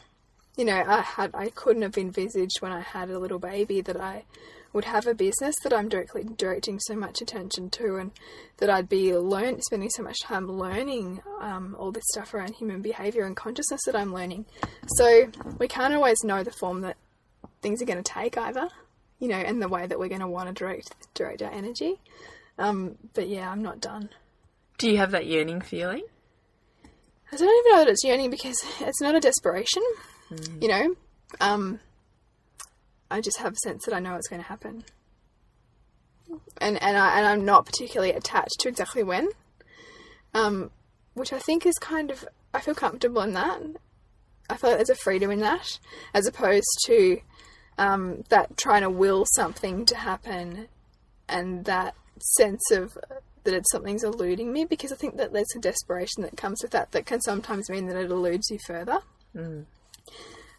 You 0.56 0.64
know, 0.64 0.84
I 0.86 1.00
had 1.00 1.32
I 1.34 1.48
couldn't 1.48 1.82
have 1.82 1.98
envisaged 1.98 2.60
when 2.60 2.70
I 2.70 2.80
had 2.80 3.10
a 3.10 3.18
little 3.18 3.40
baby 3.40 3.80
that 3.80 4.00
I 4.00 4.24
would 4.72 4.84
have 4.84 5.06
a 5.08 5.14
business 5.14 5.56
that 5.64 5.72
I'm 5.72 5.88
directly 5.88 6.24
directing 6.24 6.78
so 6.78 6.94
much 6.94 7.20
attention 7.20 7.68
to, 7.70 7.96
and 7.96 8.12
that 8.58 8.70
I'd 8.70 8.88
be 8.88 9.12
learn 9.14 9.60
spending 9.60 9.90
so 9.90 10.04
much 10.04 10.20
time 10.22 10.46
learning 10.46 11.20
um, 11.40 11.76
all 11.78 11.90
this 11.90 12.04
stuff 12.12 12.32
around 12.32 12.54
human 12.54 12.80
behavior 12.80 13.24
and 13.24 13.36
consciousness 13.36 13.80
that 13.86 13.96
I'm 13.96 14.14
learning. 14.14 14.46
So 14.96 15.30
we 15.58 15.66
can't 15.66 15.94
always 15.94 16.22
know 16.22 16.44
the 16.44 16.52
form 16.52 16.82
that 16.82 16.96
things 17.60 17.82
are 17.82 17.86
going 17.86 18.02
to 18.02 18.12
take 18.12 18.38
either, 18.38 18.68
you 19.18 19.28
know, 19.28 19.36
and 19.36 19.60
the 19.60 19.68
way 19.68 19.86
that 19.86 19.98
we're 19.98 20.08
going 20.08 20.20
to 20.20 20.28
want 20.28 20.48
to 20.48 20.54
direct 20.54 20.94
direct 21.14 21.42
our 21.42 21.50
energy. 21.50 22.00
Um, 22.56 22.98
but 23.14 23.28
yeah, 23.28 23.50
I'm 23.50 23.62
not 23.62 23.80
done. 23.80 24.10
Do 24.82 24.90
you 24.90 24.96
have 24.96 25.12
that 25.12 25.26
yearning 25.26 25.60
feeling? 25.60 26.02
I 27.32 27.36
don't 27.36 27.66
even 27.66 27.72
know 27.72 27.84
that 27.84 27.88
it's 27.88 28.02
yearning 28.02 28.30
because 28.30 28.60
it's 28.80 29.00
not 29.00 29.14
a 29.14 29.20
desperation, 29.20 29.80
you 30.60 30.66
know. 30.66 30.96
Um, 31.40 31.78
I 33.08 33.20
just 33.20 33.38
have 33.38 33.52
a 33.52 33.56
sense 33.62 33.84
that 33.84 33.94
I 33.94 34.00
know 34.00 34.16
it's 34.16 34.26
going 34.26 34.42
to 34.42 34.48
happen, 34.48 34.82
and 36.60 36.82
and 36.82 36.96
I 36.96 37.16
and 37.16 37.28
I'm 37.28 37.44
not 37.44 37.64
particularly 37.64 38.10
attached 38.10 38.56
to 38.58 38.68
exactly 38.68 39.04
when, 39.04 39.28
um, 40.34 40.72
which 41.14 41.32
I 41.32 41.38
think 41.38 41.64
is 41.64 41.78
kind 41.78 42.10
of 42.10 42.24
I 42.52 42.58
feel 42.58 42.74
comfortable 42.74 43.22
in 43.22 43.34
that. 43.34 43.62
I 44.50 44.56
feel 44.56 44.70
like 44.70 44.78
there's 44.78 44.90
a 44.90 44.96
freedom 44.96 45.30
in 45.30 45.38
that, 45.38 45.78
as 46.12 46.26
opposed 46.26 46.66
to 46.86 47.20
um, 47.78 48.24
that 48.30 48.56
trying 48.56 48.82
to 48.82 48.90
will 48.90 49.26
something 49.36 49.86
to 49.86 49.94
happen, 49.94 50.66
and 51.28 51.66
that 51.66 51.94
sense 52.18 52.72
of 52.72 52.98
that 53.44 53.54
it's 53.54 53.70
something's 53.72 54.04
eluding 54.04 54.52
me 54.52 54.64
because 54.64 54.92
I 54.92 54.96
think 54.96 55.16
that 55.16 55.32
there's 55.32 55.54
a 55.56 55.60
desperation 55.60 56.22
that 56.22 56.36
comes 56.36 56.62
with 56.62 56.72
that 56.72 56.92
that 56.92 57.06
can 57.06 57.20
sometimes 57.20 57.68
mean 57.68 57.86
that 57.86 57.96
it 57.96 58.10
eludes 58.10 58.50
you 58.50 58.58
further. 58.66 59.00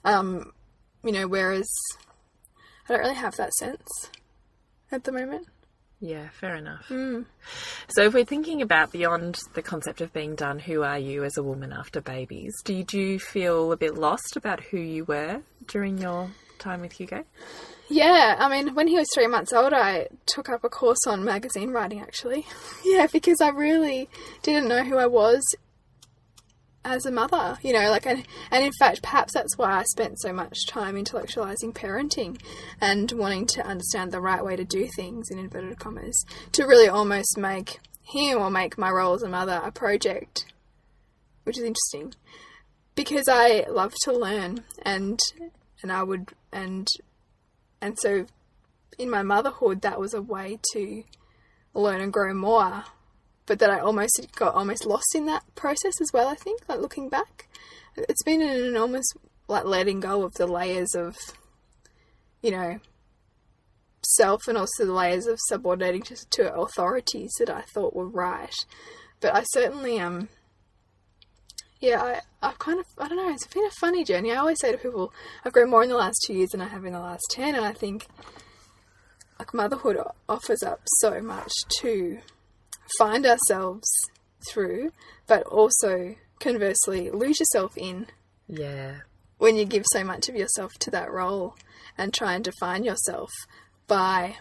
Um, 0.06 0.52
you 1.04 1.12
know, 1.12 1.28
whereas 1.28 1.70
I 2.88 2.94
don't 2.94 3.02
really 3.02 3.16
have 3.16 3.36
that 3.38 3.54
sense 3.54 4.10
at 4.92 5.04
the 5.04 5.12
moment. 5.12 5.48
Yeah, 6.02 6.28
fair 6.38 6.56
enough. 6.56 6.86
So, 7.88 8.04
if 8.04 8.14
we're 8.14 8.26
thinking 8.26 8.62
about 8.62 8.92
beyond 8.92 9.40
the 9.54 9.62
concept 9.62 10.02
of 10.02 10.12
being 10.12 10.36
done, 10.36 10.60
who 10.60 10.84
are 10.84 11.00
you 11.00 11.24
as 11.24 11.38
a 11.38 11.44
woman 11.44 11.72
after 11.72 12.02
babies? 12.02 12.54
Do 12.66 12.74
you, 12.74 12.84
do 12.84 13.00
you 13.00 13.20
feel 13.20 13.72
a 13.72 13.78
bit 13.78 13.96
lost 13.96 14.36
about 14.36 14.60
who 14.60 14.78
you 14.80 15.06
were 15.06 15.42
during 15.68 15.98
your 15.98 16.30
time 16.60 16.82
with 16.82 16.92
Hugo? 16.92 17.24
Yeah, 17.94 18.38
I 18.40 18.50
mean, 18.50 18.74
when 18.74 18.88
he 18.88 18.98
was 18.98 19.08
three 19.14 19.28
months 19.28 19.54
old, 19.54 19.72
I 19.72 20.08
took 20.26 20.50
up 20.50 20.64
a 20.64 20.70
course 20.70 21.06
on 21.06 21.24
magazine 21.24 21.70
writing 21.70 22.02
actually. 22.02 22.48
Yeah, 22.84 23.06
because 23.06 23.40
I 23.40 23.50
really 23.50 24.10
didn't 24.42 24.68
know 24.68 24.84
who 24.84 24.98
I 24.98 25.06
was 25.06 25.42
as 26.84 27.06
a 27.06 27.12
mother, 27.12 27.60
you 27.62 27.72
know, 27.72 27.92
like, 27.92 28.08
and, 28.08 28.28
and 28.50 28.66
in 28.66 28.72
fact, 28.80 29.04
perhaps 29.04 29.34
that's 29.34 29.58
why 29.60 29.72
I 29.72 29.84
spent 29.84 30.20
so 30.20 30.34
much 30.34 30.66
time 30.68 30.96
intellectualizing 30.96 31.74
parenting 31.74 32.42
and 32.82 33.12
wanting 33.12 33.46
to 33.48 33.66
understand 33.66 34.12
the 34.12 34.20
right 34.20 34.44
way 34.44 34.56
to 34.56 34.66
do 34.66 34.90
things, 34.96 35.30
in 35.30 35.38
inverted 35.38 35.78
commas, 35.78 36.26
to 36.54 36.66
really 36.66 36.90
almost 36.90 37.38
make 37.38 37.80
him 38.02 38.40
or 38.40 38.50
make 38.50 38.76
my 38.76 38.90
role 38.90 39.14
as 39.14 39.22
a 39.22 39.30
mother 39.30 39.62
a 39.64 39.72
project, 39.72 40.52
which 41.44 41.60
is 41.60 41.64
interesting 41.64 42.16
because 42.96 43.28
I 43.30 43.66
love 43.70 43.94
to 44.04 44.14
learn 44.14 44.64
and 44.82 45.20
and 45.82 45.92
I 45.92 46.02
would 46.04 46.30
and 46.52 46.88
and 47.84 48.00
so 48.00 48.26
in 48.98 49.10
my 49.10 49.22
motherhood 49.22 49.82
that 49.82 50.00
was 50.00 50.14
a 50.14 50.22
way 50.22 50.58
to 50.72 51.04
learn 51.74 52.00
and 52.02 52.14
grow 52.14 52.34
more 52.34 52.86
but 53.46 53.60
that 53.60 53.70
I 53.70 53.80
almost 53.80 54.28
got 54.36 54.56
almost 54.56 54.86
lost 54.86 55.14
in 55.16 55.26
that 55.26 55.44
process 55.56 56.00
as 56.02 56.12
well 56.14 56.28
I 56.28 56.36
think 56.36 56.62
like 56.68 56.80
looking 56.80 57.10
back. 57.10 57.50
It's 57.96 58.24
been 58.24 58.42
an 58.42 58.64
enormous 58.64 59.06
like 59.48 59.66
letting 59.66 60.00
go 60.00 60.24
of 60.24 60.34
the 60.36 60.48
layers 60.48 60.96
of 60.96 61.18
you 62.42 62.52
know 62.52 62.80
self 64.02 64.48
and 64.48 64.58
also 64.58 64.86
the 64.86 64.94
layers 64.94 65.28
of 65.28 65.40
subordinating 65.48 66.02
to, 66.04 66.16
to 66.32 66.54
authorities 66.54 67.32
that 67.40 67.50
I 67.50 67.64
thought 67.74 67.96
were 67.96 68.08
right. 68.08 68.54
But 69.20 69.36
I 69.36 69.44
certainly 69.44 70.00
um 70.00 70.30
yeah, 71.84 72.02
I, 72.42 72.48
I've 72.48 72.60
kind 72.60 72.80
of, 72.80 72.86
I 72.98 73.08
don't 73.10 73.18
know, 73.18 73.30
it's 73.34 73.46
been 73.48 73.66
a 73.66 73.72
funny 73.80 74.04
journey. 74.06 74.32
I 74.32 74.38
always 74.38 74.60
say 74.62 74.72
to 74.72 74.78
people, 74.78 75.12
I've 75.44 75.52
grown 75.54 75.70
more 75.70 75.84
in 75.84 75.90
the 75.90 75.98
last 75.98 76.16
two 76.26 76.34
years 76.34 76.52
than 76.52 76.62
I 76.62 76.68
have 76.70 76.86
in 76.86 76.94
the 76.94 77.00
last 77.00 77.24
10, 77.32 77.56
and 77.56 77.66
I 77.66 77.74
think 77.74 78.08
like 79.38 79.54
motherhood 79.54 79.98
offers 80.30 80.64
up 80.64 80.82
so 81.00 81.20
much 81.22 81.52
to 81.82 82.20
find 82.98 83.26
ourselves 83.26 83.88
through, 84.50 84.92
but 85.28 85.44
also 85.44 86.16
conversely 86.40 87.10
lose 87.12 87.40
yourself 87.40 87.74
in 87.78 88.08
Yeah. 88.48 89.02
when 89.38 89.56
you 89.58 89.66
give 89.66 89.84
so 89.92 90.04
much 90.04 90.30
of 90.30 90.36
yourself 90.36 90.72
to 90.80 90.92
that 90.92 91.12
role 91.12 91.56
and 91.98 92.14
try 92.14 92.34
and 92.36 92.44
define 92.44 92.84
yourself 92.84 93.30
by, 93.88 94.38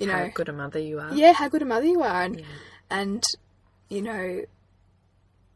you 0.00 0.06
know, 0.06 0.12
How 0.12 0.28
good 0.34 0.48
a 0.48 0.52
mother 0.52 0.78
you 0.80 0.98
are. 1.00 1.14
yeah, 1.14 1.32
how 1.32 1.48
good 1.48 1.62
a 1.62 1.66
mother 1.66 1.86
you 1.86 2.02
are, 2.02 2.22
and, 2.22 2.42
and 2.90 3.24
you 3.88 4.02
know, 4.02 4.42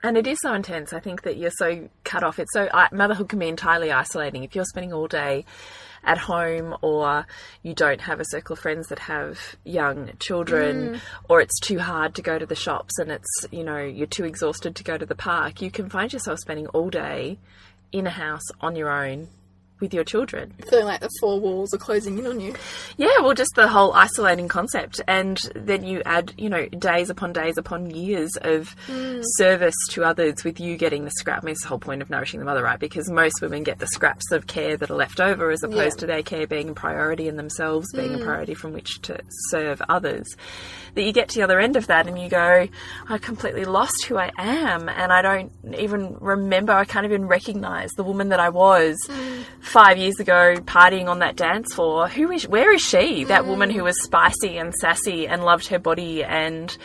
And 0.02 0.16
it 0.16 0.26
is 0.26 0.38
so 0.40 0.54
intense. 0.54 0.92
I 0.92 1.00
think 1.00 1.22
that 1.22 1.36
you're 1.36 1.50
so 1.50 1.88
cut 2.04 2.22
off. 2.22 2.38
It's 2.38 2.52
so 2.52 2.68
motherhood 2.90 3.28
can 3.28 3.38
be 3.38 3.48
entirely 3.48 3.92
isolating. 3.92 4.44
If 4.44 4.54
you're 4.54 4.64
spending 4.64 4.92
all 4.92 5.06
day 5.06 5.44
at 6.02 6.16
home, 6.16 6.74
or 6.80 7.26
you 7.62 7.74
don't 7.74 8.00
have 8.00 8.20
a 8.20 8.24
circle 8.24 8.54
of 8.54 8.58
friends 8.58 8.88
that 8.88 8.98
have 8.98 9.38
young 9.64 10.12
children, 10.18 10.94
mm. 10.94 11.00
or 11.28 11.42
it's 11.42 11.60
too 11.60 11.78
hard 11.78 12.14
to 12.14 12.22
go 12.22 12.38
to 12.38 12.46
the 12.46 12.54
shops, 12.54 12.98
and 12.98 13.10
it's 13.10 13.46
you 13.50 13.62
know 13.62 13.78
you're 13.78 14.06
too 14.06 14.24
exhausted 14.24 14.74
to 14.76 14.84
go 14.84 14.96
to 14.96 15.04
the 15.04 15.14
park, 15.14 15.60
you 15.60 15.70
can 15.70 15.90
find 15.90 16.12
yourself 16.12 16.38
spending 16.38 16.66
all 16.68 16.88
day 16.88 17.38
in 17.92 18.06
a 18.06 18.10
house 18.10 18.44
on 18.60 18.76
your 18.76 18.88
own 18.88 19.28
with 19.80 19.94
your 19.94 20.04
children. 20.04 20.52
feeling 20.68 20.86
like 20.86 21.00
the 21.00 21.10
four 21.20 21.40
walls 21.40 21.72
are 21.74 21.78
closing 21.78 22.18
in 22.18 22.26
on 22.26 22.40
you. 22.40 22.54
Yeah, 22.96 23.20
well, 23.20 23.34
just 23.34 23.54
the 23.54 23.68
whole 23.68 23.92
isolating 23.92 24.48
concept. 24.48 25.00
And 25.06 25.40
then 25.54 25.84
you 25.84 26.02
add, 26.04 26.32
you 26.36 26.48
know, 26.48 26.66
days 26.66 27.10
upon 27.10 27.32
days 27.32 27.58
upon 27.58 27.90
years 27.90 28.30
of 28.42 28.74
hmm. 28.86 29.20
service 29.36 29.74
to 29.90 30.04
others 30.04 30.44
with 30.44 30.60
you 30.60 30.76
getting 30.76 31.04
the 31.04 31.10
scrap. 31.12 31.42
I 31.42 31.46
mean, 31.46 31.52
it's 31.52 31.62
the 31.62 31.68
whole 31.68 31.78
point 31.78 32.02
of 32.02 32.10
nourishing 32.10 32.40
the 32.40 32.46
mother, 32.46 32.62
right? 32.62 32.78
Because 32.78 33.10
most 33.10 33.40
women 33.40 33.62
get 33.62 33.78
the 33.78 33.86
scraps 33.86 34.30
of 34.32 34.46
care 34.46 34.76
that 34.76 34.90
are 34.90 34.96
left 34.96 35.20
over 35.20 35.50
as 35.50 35.62
opposed 35.62 35.98
Yeah. 35.98 36.00
to 36.00 36.06
their 36.06 36.22
care 36.22 36.46
being 36.46 36.68
a 36.68 36.74
priority 36.74 37.28
and 37.28 37.38
themselves 37.38 37.86
being 37.94 38.14
a 38.14 38.18
hmm. 38.18 38.24
priority 38.24 38.54
from 38.54 38.72
which 38.72 39.00
to 39.02 39.20
serve 39.48 39.82
others. 39.88 40.36
That 40.94 41.02
you 41.02 41.12
get 41.12 41.28
to 41.30 41.36
the 41.36 41.42
other 41.42 41.60
end 41.60 41.76
of 41.76 41.86
that 41.86 42.06
and 42.06 42.18
you 42.18 42.28
go, 42.28 42.68
I 43.08 43.18
completely 43.18 43.64
lost 43.64 44.04
who 44.06 44.16
I 44.16 44.30
am 44.38 44.88
and 44.88 45.12
I 45.12 45.22
don't 45.22 45.52
even 45.78 46.16
remember, 46.20 46.72
I 46.72 46.84
can't 46.84 47.04
even 47.04 47.26
recognize 47.26 47.90
the 47.92 48.02
woman 48.02 48.30
that 48.30 48.40
I 48.40 48.48
was 48.48 48.96
hmm. 49.06 49.42
Five 49.70 49.96
years 49.98 50.18
ago 50.18 50.56
partying 50.64 51.08
on 51.08 51.20
that 51.20 51.36
dance 51.36 51.72
floor. 51.74 52.08
Who 52.08 52.32
is, 52.32 52.46
where 52.48 52.72
is 52.72 52.82
she? 52.82 53.24
That 53.24 53.46
woman 53.46 53.70
mm. 53.70 53.74
who 53.74 53.84
was 53.84 54.02
spicy 54.02 54.58
and 54.58 54.74
sassy 54.74 55.28
and 55.28 55.44
loved 55.44 55.68
her 55.68 55.78
body 55.78 56.24
and, 56.24 56.76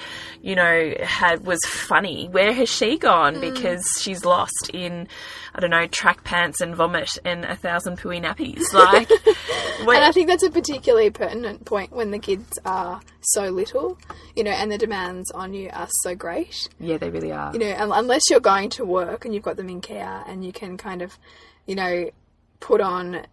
you 0.41 0.55
know, 0.55 0.93
had, 1.01 1.45
was 1.47 1.59
funny. 1.65 2.27
Where 2.29 2.53
has 2.53 2.69
she 2.69 2.99
gone? 2.99 3.35
Mm. 3.35 3.41
Because 3.41 3.83
she's 3.99 4.23
lost 4.23 4.69
in, 4.71 5.07
I 5.55 5.61
don't 5.61 5.71
know, 5.71 5.87
track 5.87 6.23
pants 6.23 6.61
and 6.61 6.75
vomit 6.75 7.17
and 7.25 7.43
a 7.45 7.55
thousand 7.55 7.97
pooey 7.97 8.23
nappies. 8.23 8.71
Like, 8.71 9.09
And 9.79 10.03
I 10.03 10.11
think 10.11 10.27
that's 10.27 10.43
a 10.43 10.51
particularly 10.51 11.09
pertinent 11.09 11.65
point 11.65 11.91
when 11.91 12.11
the 12.11 12.19
kids 12.19 12.59
are 12.65 13.01
so 13.21 13.49
little, 13.49 13.97
you 14.35 14.43
know, 14.43 14.51
and 14.51 14.71
the 14.71 14.77
demands 14.77 15.31
on 15.31 15.53
you 15.53 15.69
are 15.73 15.87
so 16.03 16.13
great. 16.15 16.69
yeah, 16.79 16.97
they 16.97 17.09
really 17.09 17.31
are. 17.31 17.51
You 17.51 17.59
know, 17.59 17.75
unless 17.77 18.29
you're 18.29 18.39
going 18.39 18.69
to 18.71 18.85
work 18.85 19.25
and 19.25 19.33
you've 19.33 19.43
got 19.43 19.57
them 19.57 19.69
in 19.69 19.81
care 19.81 20.23
and 20.27 20.45
you 20.45 20.51
can 20.51 20.77
kind 20.77 21.01
of, 21.01 21.17
you 21.65 21.75
know, 21.75 22.11
put 22.59 22.81
on 22.81 23.25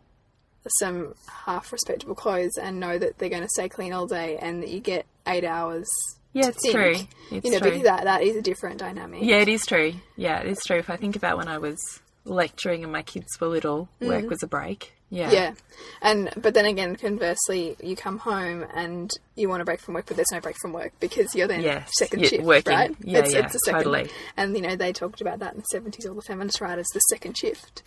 some 0.78 1.14
half 1.44 1.72
respectable 1.72 2.14
clothes 2.14 2.56
and 2.60 2.78
know 2.78 2.98
that 2.98 3.18
they're 3.18 3.28
going 3.28 3.42
to 3.42 3.48
stay 3.48 3.68
clean 3.68 3.92
all 3.92 4.06
day 4.06 4.38
and 4.38 4.62
that 4.62 4.70
you 4.70 4.80
get 4.80 5.06
eight 5.26 5.44
hours. 5.44 5.88
Yeah, 6.32 6.48
it's 6.48 6.62
think, 6.62 6.74
true. 6.74 6.94
It's 7.30 7.44
you 7.44 7.50
know, 7.52 7.58
true. 7.58 7.82
that, 7.82 8.04
that 8.04 8.22
is 8.22 8.36
a 8.36 8.42
different 8.42 8.78
dynamic. 8.78 9.22
Yeah, 9.22 9.38
it 9.38 9.48
is 9.48 9.66
true. 9.66 9.94
Yeah, 10.16 10.40
it 10.40 10.46
is 10.46 10.60
true. 10.64 10.78
If 10.78 10.88
I 10.88 10.96
think 10.96 11.16
about 11.16 11.36
when 11.36 11.48
I 11.48 11.58
was 11.58 11.78
lecturing 12.24 12.84
and 12.84 12.92
my 12.92 13.02
kids 13.02 13.26
were 13.40 13.48
little, 13.48 13.88
work 14.00 14.30
was 14.30 14.42
a 14.42 14.46
break. 14.46 14.92
Yeah. 15.10 15.28
Mm. 15.28 15.32
Yeah, 15.34 15.54
and 16.00 16.30
but 16.38 16.54
then 16.54 16.64
again, 16.64 16.96
conversely, 16.96 17.76
you 17.82 17.96
come 17.96 18.16
home 18.16 18.64
and 18.74 19.10
you 19.34 19.46
want 19.46 19.60
a 19.60 19.64
break 19.66 19.80
from 19.80 19.92
work, 19.92 20.06
but 20.06 20.16
there's 20.16 20.32
no 20.32 20.40
break 20.40 20.56
from 20.62 20.72
work 20.72 20.92
because 21.00 21.34
you're 21.34 21.48
then 21.48 21.60
Yes, 21.60 21.90
2nd 22.00 22.20
you're 22.20 22.28
shift, 22.30 22.44
working. 22.44 22.72
right? 22.72 22.96
Yeah, 23.02 23.18
it's, 23.18 23.34
yeah, 23.34 23.44
it's 23.44 23.54
a 23.54 23.58
second, 23.58 23.80
totally. 23.80 24.10
And 24.38 24.56
you 24.56 24.62
know, 24.62 24.74
they 24.74 24.90
talked 24.94 25.20
about 25.20 25.40
that 25.40 25.52
in 25.52 25.58
the 25.58 25.64
seventies. 25.64 26.06
All 26.06 26.14
the 26.14 26.22
feminist 26.22 26.62
writers, 26.62 26.86
the 26.94 27.00
second 27.00 27.36
shift. 27.36 27.82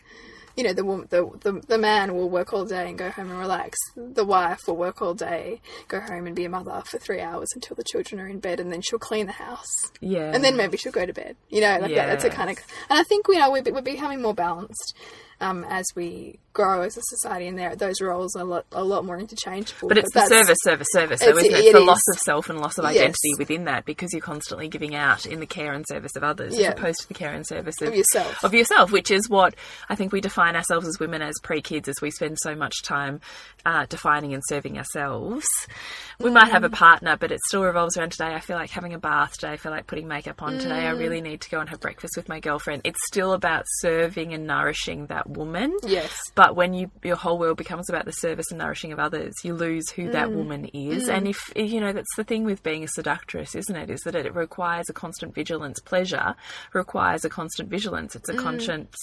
You 0.56 0.64
know, 0.64 0.74
the, 0.74 0.84
the 1.10 1.30
the 1.52 1.62
the 1.68 1.78
man 1.78 2.16
will 2.16 2.30
work 2.30 2.54
all 2.54 2.66
day 2.66 2.88
and 2.90 2.98
go 2.98 3.10
home 3.10 3.30
and 3.30 3.40
relax. 3.40 3.78
The 3.96 4.24
wife 4.24 4.62
will 4.68 4.78
work 4.78 5.02
all 5.02 5.14
day, 5.14 5.60
go 5.88 6.00
home 6.00 6.28
and 6.28 6.36
be 6.36 6.46
a 6.46 6.50
mother 6.50 6.82
for 6.86 6.98
three 6.98 7.20
hours 7.20 7.50
until 7.56 7.76
the 7.76 7.84
children 7.84 8.22
are 8.22 8.28
in 8.28 8.40
bed, 8.40 8.60
and 8.60 8.72
then 8.72 8.82
she'll 8.82 9.00
clean 9.00 9.26
the 9.26 9.34
house 9.34 9.92
Yeah. 10.00 10.32
and 10.34 10.44
then 10.44 10.56
maybe 10.56 10.78
she'll 10.78 10.92
go 10.94 11.06
to 11.06 11.14
bed. 11.14 11.36
You 11.50 11.62
know, 11.62 11.78
like 11.80 11.92
that, 11.96 12.08
that's 12.08 12.24
a 12.24 12.30
kind 12.30 12.50
of. 12.50 12.58
And 12.90 13.00
I 13.00 13.04
think 13.04 13.28
you 13.28 13.38
know 13.40 13.52
we're, 13.52 13.64
we're 13.72 13.82
becoming 13.82 14.22
more 14.22 14.34
balanced, 14.34 14.96
um, 15.42 15.66
as 15.70 15.86
we 15.96 16.40
grow 16.54 16.82
as 16.84 16.96
a 16.96 17.02
society, 17.04 17.48
and 17.48 17.60
there 17.60 17.76
those 17.76 18.00
roles 18.00 18.34
are 18.38 18.42
a 18.42 18.46
lot, 18.46 18.66
a 18.72 18.84
lot 18.84 19.04
more 19.04 19.20
interchangeable. 19.20 19.90
But 19.90 19.98
it's 19.98 20.14
the 20.14 20.26
service, 20.28 20.58
service, 20.64 20.88
service, 20.92 21.22
It's- 21.22 21.38
isn't 21.38 21.54
it? 21.54 21.66
it 21.66 21.74
the 21.74 21.80
is. 21.82 21.86
loss 21.86 22.00
of 22.14 22.20
self 22.20 22.50
and 22.50 22.62
loss 22.62 22.78
of 22.78 22.86
Yes. 22.86 22.96
identity 22.96 23.34
within 23.38 23.66
that 23.66 23.84
because 23.84 24.14
you're 24.14 24.22
constantly 24.22 24.70
giving 24.70 24.96
out 24.96 25.26
in 25.26 25.42
the 25.42 25.46
care 25.46 25.74
and 25.74 25.86
service 25.88 26.16
of 26.16 26.24
others 26.24 26.58
Yeah. 26.58 26.68
as 26.70 26.74
opposed 26.80 27.00
to 27.02 27.08
the 27.10 27.14
care 27.14 27.34
and 27.34 27.46
service 27.46 27.76
of, 27.82 27.90
Of 27.90 27.96
yourself. 27.96 28.44
Of 28.44 28.54
yourself, 28.54 28.92
which 28.94 29.12
is 29.12 29.30
what 29.30 29.54
I 29.90 29.96
think 29.96 30.14
we 30.14 30.22
define 30.22 30.56
ourselves 30.56 30.88
as 30.88 30.98
women 31.00 31.22
as 31.22 31.34
pre 31.44 31.62
kids, 31.62 31.90
as 31.90 31.96
we 32.02 32.10
spend 32.12 32.38
so 32.42 32.56
much 32.56 32.82
time 32.84 33.20
uh, 33.66 33.86
defining 33.90 34.34
and 34.34 34.44
serving 34.48 34.78
ourselves. 34.78 35.46
We 36.20 36.30
might 36.30 36.52
have 36.52 36.64
a 36.64 36.70
Mm. 36.70 36.74
partner, 36.74 37.18
but 37.20 37.32
it 37.32 37.40
still 37.48 37.64
revolves 37.64 37.98
around 37.98 38.12
today. 38.12 38.34
I 38.34 38.40
feel 38.40 38.56
like 38.56 38.70
having 38.70 38.94
a 38.94 39.00
bath 39.00 39.34
today. 39.34 39.54
I 39.54 39.58
feel 39.58 39.72
like 39.72 39.88
putting 39.88 40.08
makeup 40.08 40.42
on 40.44 40.60
today. 40.60 40.88
I 40.88 40.94
Mm. 40.94 41.00
really 41.00 41.20
need 41.22 41.42
to 41.42 41.50
go 41.50 41.60
and 41.60 41.68
have 41.70 41.80
breakfast 41.80 42.14
with 42.16 42.30
my 42.30 42.40
girlfriend. 42.40 42.82
It's 42.86 43.00
still 43.08 43.34
about 43.34 43.66
serving 43.80 44.34
and 44.34 44.46
nourishing 44.48 45.08
that 45.08 45.25
woman. 45.26 45.78
Yes. 45.84 46.16
But 46.36 46.56
when 46.56 46.74
you 46.74 46.92
your 47.04 47.16
whole 47.16 47.38
world 47.38 47.58
becomes 47.58 47.90
about 47.90 48.06
the 48.06 48.12
service 48.12 48.48
and 48.50 48.60
nourishing 48.60 48.92
of 48.92 49.00
others, 49.00 49.34
you 49.44 49.54
lose 49.54 49.90
who 49.90 50.12
that 50.12 50.30
mm. 50.30 50.36
woman 50.36 50.66
is. 50.74 51.08
Mm. 51.08 51.18
And 51.18 51.28
if 51.28 51.52
you 51.56 51.80
know 51.80 51.94
that's 51.94 52.16
the 52.16 52.24
thing 52.24 52.44
with 52.44 52.64
being 52.64 52.84
a 52.84 52.88
seductress, 52.88 53.56
isn't 53.56 53.76
it? 53.76 53.90
Is 53.90 54.02
that 54.02 54.16
it 54.16 54.34
requires 54.36 54.90
a 54.90 54.94
constant 54.94 55.34
vigilance. 55.34 55.80
Pleasure 55.80 56.36
requires 56.74 57.26
a 57.26 57.30
constant 57.30 57.70
vigilance. 57.70 58.16
It's 58.16 58.30
a 58.30 58.34
mm. 58.34 58.44
constant, 58.44 58.96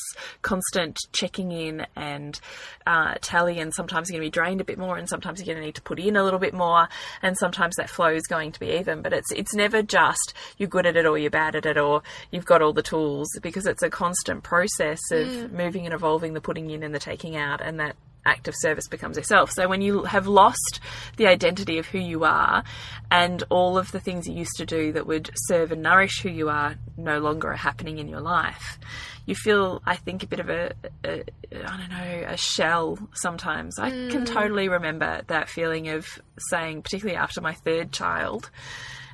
constant 0.42 0.98
checking 1.12 1.52
in 1.52 1.86
and 1.96 2.38
uh, 2.86 3.14
tally. 3.20 3.58
And 3.58 3.72
sometimes 3.74 4.08
you're 4.08 4.18
going 4.18 4.30
to 4.30 4.36
be 4.36 4.40
drained 4.40 4.60
a 4.60 4.64
bit 4.64 4.78
more, 4.78 4.96
and 4.96 5.08
sometimes 5.08 5.38
you're 5.38 5.46
going 5.46 5.58
to 5.58 5.64
need 5.64 5.74
to 5.76 5.82
put 5.82 5.98
in 5.98 6.16
a 6.16 6.24
little 6.24 6.38
bit 6.38 6.54
more, 6.54 6.88
and 7.22 7.36
sometimes 7.36 7.76
that 7.76 7.90
flow 7.90 8.08
is 8.08 8.26
going 8.26 8.52
to 8.52 8.60
be 8.60 8.78
even. 8.78 9.02
But 9.02 9.12
it's 9.12 9.30
it's 9.32 9.54
never 9.54 9.82
just 9.82 10.34
you're 10.58 10.68
good 10.68 10.86
at 10.86 10.96
it 10.96 11.06
or 11.06 11.18
you're 11.18 11.30
bad 11.30 11.56
at 11.56 11.66
it 11.66 11.78
or 11.78 12.02
you've 12.30 12.44
got 12.44 12.62
all 12.62 12.72
the 12.72 12.82
tools 12.82 13.28
because 13.42 13.66
it's 13.66 13.82
a 13.82 13.90
constant 13.90 14.42
process 14.42 15.00
of 15.10 15.52
moving 15.52 15.84
and 15.84 15.94
evolving, 15.94 16.11
the 16.18 16.40
putting 16.40 16.70
in 16.70 16.82
and 16.82 16.94
the 16.94 16.98
taking 16.98 17.36
out, 17.36 17.60
and 17.60 17.80
that 17.80 17.96
act 18.24 18.48
of 18.48 18.54
service 18.56 18.88
becomes 18.88 19.16
yourself. 19.16 19.50
So 19.50 19.68
when 19.68 19.80
you 19.80 20.04
have 20.04 20.26
lost 20.26 20.80
the 21.16 21.26
identity 21.26 21.78
of 21.78 21.86
who 21.86 21.98
you 21.98 22.24
are 22.24 22.62
and 23.10 23.42
all 23.50 23.76
of 23.76 23.90
the 23.90 24.00
things 24.00 24.28
you 24.28 24.34
used 24.34 24.56
to 24.58 24.66
do 24.66 24.92
that 24.92 25.06
would 25.06 25.30
serve 25.34 25.72
and 25.72 25.82
nourish 25.82 26.22
who 26.22 26.28
you 26.28 26.48
are 26.48 26.76
no 26.96 27.18
longer 27.18 27.50
are 27.50 27.56
happening 27.56 27.98
in 27.98 28.08
your 28.08 28.20
life, 28.20 28.78
you 29.26 29.34
feel, 29.34 29.82
I 29.86 29.96
think, 29.96 30.22
a 30.22 30.26
bit 30.26 30.40
of 30.40 30.48
a, 30.48 30.72
a 31.04 31.24
I 31.52 31.76
don't 31.76 31.90
know, 31.90 32.24
a 32.28 32.36
shell 32.36 32.98
sometimes. 33.14 33.78
I 33.78 33.90
can 33.90 34.24
mm. 34.24 34.26
totally 34.26 34.68
remember 34.68 35.22
that 35.26 35.48
feeling 35.48 35.88
of 35.88 36.06
saying, 36.50 36.82
particularly 36.82 37.16
after 37.16 37.40
my 37.40 37.54
third 37.54 37.92
child, 37.92 38.50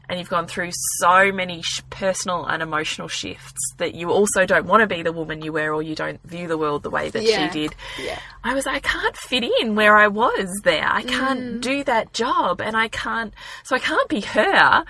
and 0.08 0.18
you've 0.18 0.28
gone 0.30 0.46
through 0.46 0.70
so 0.98 1.30
many 1.32 1.60
sh- 1.62 1.82
personal 1.90 2.44
and 2.46 2.62
emotional 2.62 3.08
shifts 3.08 3.60
that 3.76 3.94
you 3.94 4.10
also 4.10 4.46
don't 4.46 4.66
want 4.66 4.80
to 4.80 4.86
be 4.86 5.02
the 5.02 5.12
woman 5.12 5.42
you 5.42 5.52
were 5.52 5.72
or 5.74 5.82
you 5.82 5.94
don't 5.94 6.22
view 6.22 6.48
the 6.48 6.56
world 6.58 6.82
the 6.82 6.90
way 6.90 7.10
that 7.10 7.22
Yeah. 7.22 7.50
she 7.50 7.60
did. 7.60 7.74
Yeah. 8.02 8.18
I 8.42 8.54
was, 8.54 8.66
I 8.66 8.78
can't 8.80 9.16
fit 9.16 9.44
in 9.60 9.74
where 9.74 9.96
I 9.96 10.08
was 10.08 10.48
there. 10.64 10.88
I 10.90 11.02
can't 11.02 11.40
Mm. 11.40 11.60
do 11.60 11.84
that 11.84 12.12
job 12.14 12.60
and 12.60 12.76
I 12.76 12.88
can't, 12.88 13.34
so 13.64 13.76
I 13.76 13.78
can't 13.80 14.08
be 14.08 14.20
her. 14.20 14.84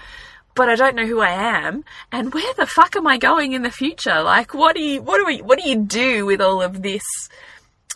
But 0.55 0.69
I 0.69 0.75
don't 0.75 0.97
know 0.97 1.07
who 1.07 1.21
I 1.21 1.31
am, 1.31 1.85
and 2.11 2.35
where 2.35 2.53
the 2.55 2.67
fuck 2.67 2.97
am 2.97 3.07
I 3.07 3.17
going 3.17 3.53
in 3.53 3.63
the 3.63 3.71
future? 3.71 4.23
Like, 4.23 4.55
what 4.55 4.75
do 4.75 4.83
you, 4.83 5.01
what 5.01 5.19
do 5.19 5.25
we, 5.25 5.41
what 5.41 5.57
do 5.61 5.69
you 5.69 5.77
do 5.77 6.27
with 6.27 6.41
all 6.41 6.61
of 6.63 6.83
this 6.83 7.05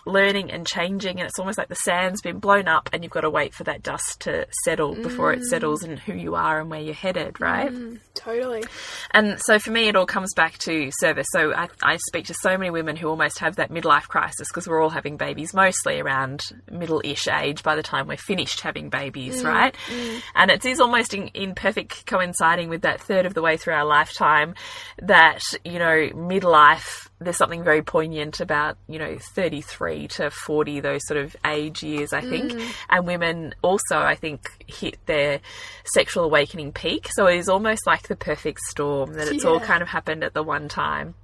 learning 0.06 0.50
and 0.50 0.66
changing? 0.66 1.20
And 1.20 1.28
it's 1.28 1.38
almost 1.38 1.58
like 1.58 1.68
the 1.68 1.74
sand's 1.76 2.20
been 2.20 2.38
blown 2.38 2.68
up, 2.68 2.90
and 2.92 3.02
you've 3.02 3.12
got 3.12 3.22
to 3.22 3.30
wait 3.30 3.54
for 3.54 3.64
that 3.64 3.82
dust 3.82 4.20
to 4.20 4.46
settle 4.64 4.94
before 4.94 5.32
Mm. 5.32 5.38
it 5.38 5.44
settles 5.44 5.82
and 5.82 5.98
who 5.98 6.14
you 6.14 6.34
are 6.34 6.60
and 6.60 6.70
where 6.70 6.80
you're 6.80 6.94
headed, 6.94 7.40
right? 7.40 7.70
Mm, 7.72 7.98
totally. 8.14 8.64
And 9.12 9.40
so 9.44 9.58
for 9.58 9.70
me, 9.70 9.88
it 9.88 9.96
all 9.96 10.06
comes 10.06 10.32
back 10.34 10.58
to 10.58 10.90
service. 10.98 11.26
So 11.32 11.52
I, 11.54 11.68
I 11.82 11.96
speak 12.08 12.26
to 12.26 12.34
so 12.34 12.56
many 12.58 12.70
women 12.70 12.96
who 12.96 13.08
almost 13.08 13.38
have 13.38 13.56
that 13.56 13.70
midlife 13.70 14.08
crisis 14.08 14.48
because 14.48 14.66
we're 14.68 14.82
all 14.82 14.90
having 14.90 15.16
babies 15.16 15.54
mostly 15.54 16.00
around 16.00 16.40
middle 16.70 17.00
ish 17.04 17.28
age 17.28 17.62
by 17.62 17.76
the 17.76 17.82
time 17.82 18.06
we're 18.08 18.16
finished 18.16 18.60
having 18.60 18.88
babies, 18.88 19.42
mm, 19.42 19.46
right? 19.46 19.74
Mm. 19.88 20.22
And 20.34 20.50
it 20.50 20.64
is 20.64 20.80
almost 20.80 21.14
in, 21.14 21.28
in 21.28 21.54
perfect 21.54 22.06
coinciding 22.06 22.68
with 22.68 22.82
that 22.82 23.00
third 23.00 23.26
of 23.26 23.34
the 23.34 23.42
way 23.42 23.56
through 23.56 23.74
our 23.74 23.84
lifetime 23.84 24.54
that, 25.00 25.42
you 25.64 25.78
know, 25.78 26.08
midlife. 26.14 27.08
There's 27.24 27.36
something 27.36 27.64
very 27.64 27.82
poignant 27.82 28.40
about, 28.40 28.76
you 28.88 28.98
know, 28.98 29.18
33 29.34 30.08
to 30.08 30.30
40, 30.30 30.80
those 30.80 31.00
sort 31.06 31.18
of 31.18 31.36
age 31.46 31.82
years, 31.82 32.12
I 32.12 32.20
think. 32.20 32.52
Mm. 32.52 32.72
And 32.90 33.06
women 33.06 33.54
also, 33.62 33.98
I 33.98 34.14
think, 34.14 34.48
hit 34.66 34.98
their 35.06 35.40
sexual 35.84 36.24
awakening 36.24 36.72
peak. 36.72 37.08
So 37.12 37.26
it 37.26 37.36
is 37.36 37.48
almost 37.48 37.86
like 37.86 38.08
the 38.08 38.16
perfect 38.16 38.60
storm 38.68 39.14
that 39.14 39.28
it's 39.28 39.44
all 39.44 39.60
kind 39.60 39.82
of 39.82 39.88
happened 39.88 40.24
at 40.24 40.34
the 40.34 40.42
one 40.42 40.68
time. 40.68 41.14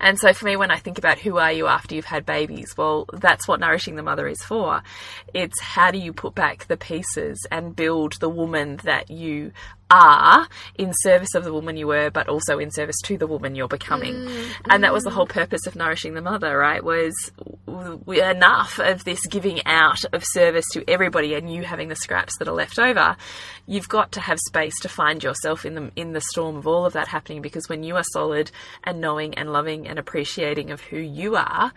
And 0.00 0.18
so 0.18 0.32
for 0.32 0.44
me, 0.44 0.56
when 0.56 0.70
I 0.70 0.78
think 0.78 0.98
about 0.98 1.18
who 1.18 1.38
are 1.38 1.52
you 1.52 1.66
after 1.66 1.94
you've 1.94 2.04
had 2.04 2.24
babies, 2.24 2.76
well, 2.76 3.06
that's 3.12 3.48
what 3.48 3.60
nourishing 3.60 3.96
the 3.96 4.02
mother 4.02 4.28
is 4.28 4.42
for. 4.42 4.82
It's 5.34 5.60
how 5.60 5.90
do 5.90 5.98
you 5.98 6.12
put 6.12 6.34
back 6.34 6.66
the 6.66 6.76
pieces 6.76 7.44
and 7.50 7.74
build 7.74 8.14
the 8.20 8.28
woman 8.28 8.78
that 8.84 9.10
you 9.10 9.52
are 9.90 10.48
in 10.74 10.92
service 11.02 11.34
of 11.34 11.44
the 11.44 11.52
woman 11.52 11.76
you 11.76 11.86
were, 11.86 12.10
but 12.10 12.28
also 12.28 12.58
in 12.58 12.70
service 12.70 12.96
to 13.04 13.16
the 13.16 13.26
woman 13.26 13.54
you're 13.54 13.68
becoming. 13.68 14.14
Mm. 14.14 14.50
And 14.70 14.84
that 14.84 14.92
was 14.92 15.04
the 15.04 15.10
whole 15.10 15.26
purpose 15.26 15.66
of 15.66 15.76
nourishing 15.76 16.14
the 16.14 16.20
mother, 16.20 16.56
right? 16.56 16.82
Was 16.82 17.14
enough 17.66 18.78
of 18.78 19.04
this 19.04 19.24
giving 19.26 19.64
out 19.66 20.04
of 20.12 20.24
service 20.24 20.66
to 20.72 20.88
everybody 20.88 21.34
and 21.34 21.52
you 21.52 21.62
having 21.62 21.88
the 21.88 21.96
scraps 21.96 22.36
that 22.38 22.48
are 22.48 22.54
left 22.54 22.78
over. 22.78 23.16
You've 23.66 23.88
got 23.88 24.12
to 24.12 24.20
have 24.20 24.38
space 24.46 24.78
to 24.80 24.88
find 24.88 25.22
yourself 25.22 25.64
in 25.64 25.74
the 25.74 25.90
in 25.96 26.12
the 26.12 26.20
storm 26.20 26.56
of 26.56 26.66
all 26.66 26.84
of 26.84 26.92
that 26.94 27.08
happening 27.08 27.42
because 27.42 27.68
when 27.68 27.82
you 27.82 27.96
are 27.96 28.04
solid 28.12 28.50
and 28.84 29.00
knowing 29.00 29.34
and 29.34 29.52
loving 29.52 29.86
and 29.86 29.98
appreciating 29.98 30.70
of 30.70 30.80
who 30.80 30.98
you 30.98 31.36
are, 31.36 31.72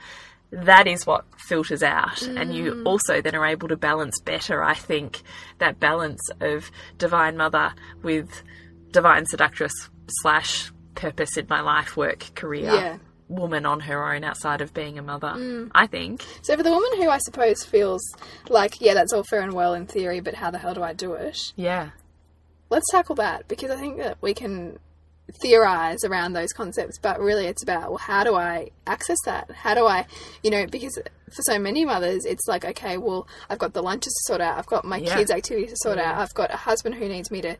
that 0.51 0.85
is 0.87 1.07
what 1.07 1.25
filters 1.37 1.81
out. 1.81 2.21
And 2.21 2.53
you 2.53 2.73
mm. 2.73 2.85
also 2.85 3.21
then 3.21 3.35
are 3.35 3.45
able 3.45 3.69
to 3.69 3.77
balance 3.77 4.19
better, 4.19 4.63
I 4.63 4.73
think, 4.73 5.21
that 5.59 5.79
balance 5.79 6.21
of 6.39 6.69
divine 6.97 7.37
mother 7.37 7.73
with 8.03 8.43
divine 8.91 9.25
seductress 9.25 9.73
slash 10.07 10.71
purpose 10.95 11.37
in 11.37 11.47
my 11.49 11.61
life, 11.61 11.95
work, 11.95 12.31
career, 12.35 12.73
Yeah. 12.73 12.97
woman 13.29 13.65
on 13.65 13.79
her 13.81 14.13
own 14.13 14.25
outside 14.25 14.59
of 14.59 14.73
being 14.73 14.99
a 14.99 15.01
mother. 15.01 15.29
Mm. 15.29 15.71
I 15.73 15.87
think. 15.87 16.25
So 16.41 16.57
for 16.57 16.63
the 16.63 16.71
woman 16.71 17.01
who 17.01 17.09
I 17.09 17.19
suppose 17.19 17.63
feels 17.63 18.01
like, 18.49 18.81
yeah, 18.81 18.93
that's 18.93 19.13
all 19.13 19.23
fair 19.23 19.41
and 19.41 19.53
well 19.53 19.73
in 19.73 19.87
theory, 19.87 20.19
but 20.19 20.35
how 20.35 20.51
the 20.51 20.57
hell 20.57 20.73
do 20.73 20.83
I 20.83 20.91
do 20.91 21.13
it? 21.13 21.37
Yeah. 21.55 21.91
Let's 22.69 22.89
tackle 22.91 23.15
that 23.15 23.47
because 23.47 23.71
I 23.71 23.77
think 23.77 23.97
that 23.97 24.17
we 24.21 24.33
can 24.33 24.79
theorize 25.41 26.03
around 26.03 26.33
those 26.33 26.51
concepts, 26.51 26.97
but 26.97 27.19
really 27.19 27.47
it's 27.47 27.63
about, 27.63 27.89
well, 27.89 27.97
how 27.97 28.23
do 28.23 28.35
I 28.35 28.71
access 28.91 29.17
that? 29.25 29.49
How 29.51 29.73
do 29.73 29.85
I, 29.85 30.05
you 30.43 30.51
know, 30.51 30.67
because 30.67 30.97
for 31.33 31.41
so 31.43 31.57
many 31.57 31.85
mothers, 31.85 32.25
it's 32.25 32.47
like, 32.47 32.65
okay, 32.65 32.97
well, 32.97 33.27
I've 33.49 33.59
got 33.59 33.73
the 33.73 33.81
lunches 33.81 34.13
to 34.13 34.27
sort 34.27 34.41
out, 34.41 34.57
I've 34.57 34.65
got 34.65 34.83
my 34.83 34.97
Yeah. 34.97 35.15
kids' 35.15 35.31
activities 35.31 35.71
to 35.71 35.77
sort 35.77 35.97
out, 35.97 36.15
mm. 36.15 36.19
I've 36.19 36.33
got 36.33 36.53
a 36.53 36.57
husband 36.57 36.95
who 36.95 37.07
needs 37.07 37.31
me 37.31 37.41
to, 37.41 37.55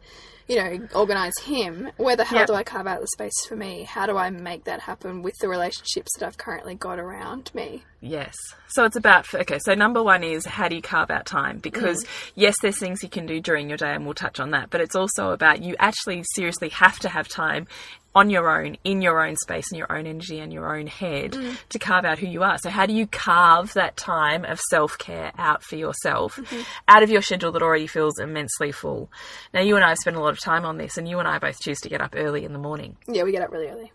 you 0.47 0.57
know, 0.57 0.87
organize 0.93 1.37
him. 1.43 1.89
Where 1.97 2.17
the 2.17 2.25
hell 2.25 2.39
Yep. 2.39 2.47
do 2.47 2.53
I 2.53 2.63
carve 2.63 2.87
out 2.87 2.99
the 2.99 3.07
space 3.07 3.45
for 3.47 3.55
me? 3.55 3.83
How 3.83 4.05
do 4.05 4.17
I 4.17 4.29
make 4.29 4.65
that 4.65 4.81
happen 4.81 5.21
with 5.21 5.35
the 5.39 5.47
relationships 5.47 6.11
that 6.19 6.27
I've 6.27 6.37
currently 6.37 6.75
got 6.75 6.99
around 6.99 7.51
me? 7.53 7.83
Yes. 8.01 8.35
So 8.69 8.83
it's 8.83 8.95
about, 8.97 9.33
okay, 9.33 9.59
so 9.59 9.73
number 9.73 10.03
one 10.03 10.23
is 10.23 10.45
how 10.45 10.67
do 10.67 10.75
you 10.75 10.81
carve 10.81 11.11
out 11.11 11.25
time? 11.25 11.59
Because 11.59 12.03
mm. 12.03 12.31
yes, 12.35 12.55
there's 12.61 12.79
things 12.79 13.03
you 13.03 13.09
can 13.09 13.25
do 13.25 13.39
during 13.39 13.69
your 13.69 13.77
day 13.77 13.93
and 13.93 14.03
we'll 14.05 14.15
touch 14.15 14.39
on 14.39 14.51
that, 14.51 14.69
but 14.69 14.81
it's 14.81 14.95
also 14.95 15.29
about 15.29 15.61
you 15.61 15.75
actually 15.79 16.23
seriously 16.35 16.69
have 16.69 16.99
to 16.99 17.09
have 17.09 17.27
time 17.29 17.67
on 18.13 18.29
your 18.29 18.49
own, 18.49 18.77
in 18.83 19.01
your 19.01 19.25
own 19.25 19.35
space 19.37 19.71
and 19.71 19.77
your 19.77 19.91
own 19.91 20.05
energy 20.05 20.39
and 20.39 20.51
your 20.51 20.75
own 20.75 20.87
head 20.87 21.31
mm. 21.31 21.57
to 21.69 21.79
carve 21.79 22.05
out 22.05 22.19
who 22.19 22.27
you 22.27 22.43
are. 22.43 22.57
So 22.57 22.69
how 22.69 22.85
do 22.85 22.93
you 22.93 23.07
carve 23.07 23.73
that 23.73 23.97
time 23.97 24.45
of 24.45 24.59
self-care 24.59 25.31
out 25.37 25.63
for 25.63 25.75
yourself 25.75 26.35
mm-hmm. 26.35 26.61
out 26.87 27.03
of 27.03 27.09
your 27.09 27.21
schedule 27.21 27.51
that 27.53 27.61
already 27.61 27.87
feels 27.87 28.19
immensely 28.19 28.71
full? 28.71 29.09
Now 29.53 29.61
you 29.61 29.75
and 29.75 29.85
I 29.85 29.89
have 29.89 29.97
spent 29.97 30.17
a 30.17 30.21
lot 30.21 30.33
of 30.33 30.39
time 30.39 30.65
on 30.65 30.77
this 30.77 30.97
and 30.97 31.07
you 31.07 31.19
and 31.19 31.27
I 31.27 31.39
both 31.39 31.59
choose 31.59 31.79
to 31.81 31.89
get 31.89 32.01
up 32.01 32.13
early 32.15 32.43
in 32.43 32.53
the 32.53 32.59
morning 32.59 32.97
Yeah, 33.07 33.23
we 33.23 33.31
get 33.31 33.41
up 33.41 33.51
really 33.51 33.67
early. 33.67 33.91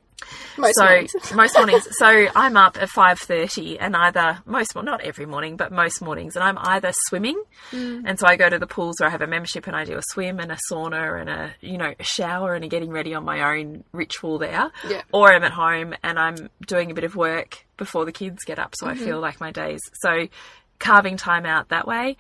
Most 0.57 0.77
so 0.77 0.85
mornings. 0.85 1.13
most 1.35 1.57
mornings. 1.57 1.89
So 1.99 2.27
I'm 2.35 2.57
up 2.57 2.81
at 2.81 2.89
five 2.89 3.19
thirty, 3.19 3.79
and 3.79 3.95
either 3.95 4.39
most 4.47 4.75
well, 4.75 4.85
not 4.85 5.03
every 5.03 5.27
morning, 5.27 5.57
but 5.57 5.73
most 5.73 6.01
mornings, 6.01 6.37
and 6.37 6.45
I'm 6.45 6.57
either 6.59 6.93
swimming, 7.09 7.41
mm. 7.71 8.03
and 8.05 8.19
so 8.19 8.27
I 8.27 8.37
go 8.37 8.49
to 8.49 8.59
the 8.59 8.67
pools 8.67 8.97
where 8.99 9.09
I 9.09 9.13
have 9.13 9.23
a 9.23 9.27
membership, 9.27 9.67
and 9.67 9.77
I 9.77 9.85
do 9.85 9.97
a 9.97 10.03
swim 10.13 10.41
and 10.41 10.51
a 10.51 10.59
sauna 10.71 11.21
and 11.21 11.29
a 11.29 11.55
you 11.61 11.77
know 11.77 11.93
a 11.99 12.05
shower 12.05 12.55
and 12.55 12.65
a 12.65 12.69
getting 12.69 12.91
ready 12.91 13.15
on 13.15 13.25
my 13.25 13.57
own 13.57 13.85
ritual 13.93 14.39
there, 14.39 14.71
Yeah. 14.89 15.03
or 15.13 15.33
I'm 15.33 15.45
at 15.45 15.53
home 15.53 15.95
and 16.03 16.19
I'm 16.19 16.51
doing 16.67 16.91
a 16.91 16.95
bit 16.95 17.05
of 17.05 17.15
work 17.15 17.67
before 17.77 18.05
the 18.05 18.13
kids 18.13 18.45
get 18.45 18.59
up, 18.59 18.75
so 18.77 18.87
I 18.87 18.95
mm-hmm. 18.95 19.05
feel 19.05 19.21
like 19.21 19.41
my 19.41 19.51
days 19.51 19.81
so. 20.01 20.29
Carving 20.79 21.17
time 21.17 21.47
out 21.47 21.69
that 21.71 21.87
way. 21.87 22.17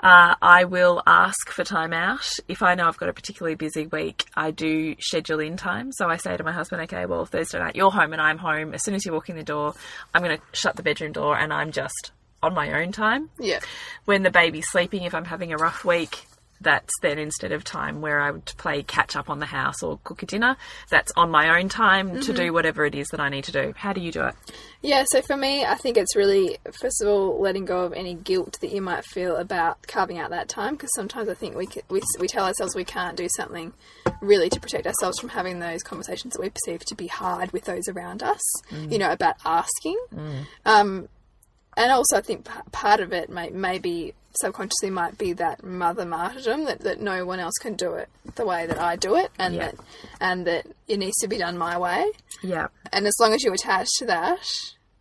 Uh, 0.00 0.34
I 0.42 0.64
will 0.64 1.02
ask 1.06 1.50
for 1.50 1.62
time 1.64 1.92
out. 1.92 2.28
If 2.48 2.62
I 2.62 2.74
know 2.74 2.88
I've 2.88 2.98
got 2.98 3.08
a 3.08 3.12
particularly 3.12 3.54
busy 3.54 3.86
week, 3.86 4.24
I 4.34 4.50
do 4.50 4.96
schedule 4.98 5.38
in 5.40 5.56
time. 5.56 5.92
So 5.92 6.08
I 6.08 6.16
say 6.16 6.36
to 6.36 6.42
my 6.42 6.52
husband, 6.52 6.82
okay, 6.82 7.06
well, 7.06 7.24
Thursday 7.24 7.58
night 7.60 7.76
you're 7.76 7.90
home 7.90 8.12
and 8.12 8.20
I'm 8.20 8.38
home. 8.38 8.74
As 8.74 8.82
soon 8.84 8.94
as 8.94 9.06
you 9.06 9.12
walk 9.12 9.28
in 9.30 9.36
the 9.36 9.44
door, 9.44 9.74
I'm 10.12 10.22
going 10.22 10.36
to 10.36 10.42
shut 10.52 10.74
the 10.76 10.82
bedroom 10.82 11.12
door 11.12 11.38
and 11.38 11.52
I'm 11.52 11.70
just 11.70 12.10
on 12.42 12.54
my 12.54 12.82
own 12.82 12.90
time. 12.90 13.30
yeah. 13.38 13.60
When 14.04 14.24
the 14.24 14.30
baby's 14.30 14.68
sleeping, 14.68 15.04
if 15.04 15.14
I'm 15.14 15.24
having 15.24 15.52
a 15.52 15.56
rough 15.56 15.84
week, 15.84 16.26
that's 16.62 16.92
then 17.02 17.18
instead 17.18 17.52
of 17.52 17.64
time 17.64 18.00
where 18.00 18.20
I 18.20 18.30
would 18.30 18.46
play 18.56 18.82
catch 18.82 19.16
up 19.16 19.28
on 19.28 19.38
the 19.38 19.46
house 19.46 19.82
or 19.82 19.98
cook 20.04 20.22
a 20.22 20.26
dinner, 20.26 20.56
that's 20.90 21.12
on 21.16 21.30
my 21.30 21.58
own 21.60 21.68
time 21.68 22.12
to 22.12 22.18
mm-hmm. 22.18 22.34
do 22.34 22.52
whatever 22.52 22.84
it 22.84 22.94
is 22.94 23.08
that 23.08 23.20
I 23.20 23.28
need 23.28 23.44
to 23.44 23.52
do. 23.52 23.72
How 23.76 23.92
do 23.92 24.00
you 24.00 24.12
do 24.12 24.22
it? 24.24 24.34
Yeah, 24.80 25.04
so 25.08 25.22
for 25.22 25.36
me, 25.36 25.64
I 25.64 25.74
think 25.74 25.96
it's 25.96 26.16
really, 26.16 26.58
first 26.72 27.02
of 27.02 27.08
all, 27.08 27.40
letting 27.40 27.64
go 27.64 27.84
of 27.84 27.92
any 27.92 28.14
guilt 28.14 28.58
that 28.60 28.72
you 28.72 28.80
might 28.80 29.04
feel 29.04 29.36
about 29.36 29.86
carving 29.86 30.18
out 30.18 30.30
that 30.30 30.48
time, 30.48 30.74
because 30.74 30.90
sometimes 30.94 31.28
I 31.28 31.34
think 31.34 31.56
we, 31.56 31.68
we, 31.88 32.00
we 32.18 32.26
tell 32.26 32.46
ourselves 32.46 32.74
we 32.74 32.84
can't 32.84 33.16
do 33.16 33.28
something 33.36 33.72
really 34.20 34.48
to 34.48 34.60
protect 34.60 34.86
ourselves 34.86 35.18
from 35.18 35.28
having 35.28 35.60
those 35.60 35.82
conversations 35.82 36.34
that 36.34 36.42
we 36.42 36.50
perceive 36.50 36.84
to 36.86 36.94
be 36.94 37.06
hard 37.06 37.52
with 37.52 37.64
those 37.64 37.88
around 37.88 38.22
us, 38.22 38.40
mm. 38.70 38.90
you 38.90 38.98
know, 38.98 39.12
about 39.12 39.36
asking. 39.44 39.98
Mm. 40.14 40.46
Um, 40.64 41.08
and 41.76 41.90
also, 41.90 42.16
I 42.16 42.20
think 42.20 42.44
p- 42.44 42.60
part 42.70 43.00
of 43.00 43.12
it 43.12 43.30
may, 43.30 43.50
maybe 43.50 44.14
subconsciously 44.40 44.90
might 44.90 45.18
be 45.18 45.32
that 45.34 45.62
mother 45.62 46.04
martyrdom 46.04 46.64
that, 46.64 46.80
that 46.80 47.00
no 47.00 47.24
one 47.26 47.38
else 47.40 47.54
can 47.60 47.74
do 47.74 47.94
it 47.94 48.08
the 48.36 48.44
way 48.46 48.66
that 48.66 48.78
I 48.78 48.96
do 48.96 49.16
it, 49.16 49.30
and 49.38 49.54
Yeah. 49.54 49.66
that 49.66 49.74
and 50.20 50.46
that 50.46 50.66
it 50.88 50.98
needs 50.98 51.16
to 51.18 51.28
be 51.28 51.38
done 51.38 51.58
my 51.58 51.78
way. 51.78 52.10
Yeah. 52.42 52.68
And 52.92 53.06
as 53.06 53.14
long 53.20 53.32
as 53.34 53.42
you 53.42 53.52
attach 53.52 53.88
to 53.98 54.06
that, 54.06 54.40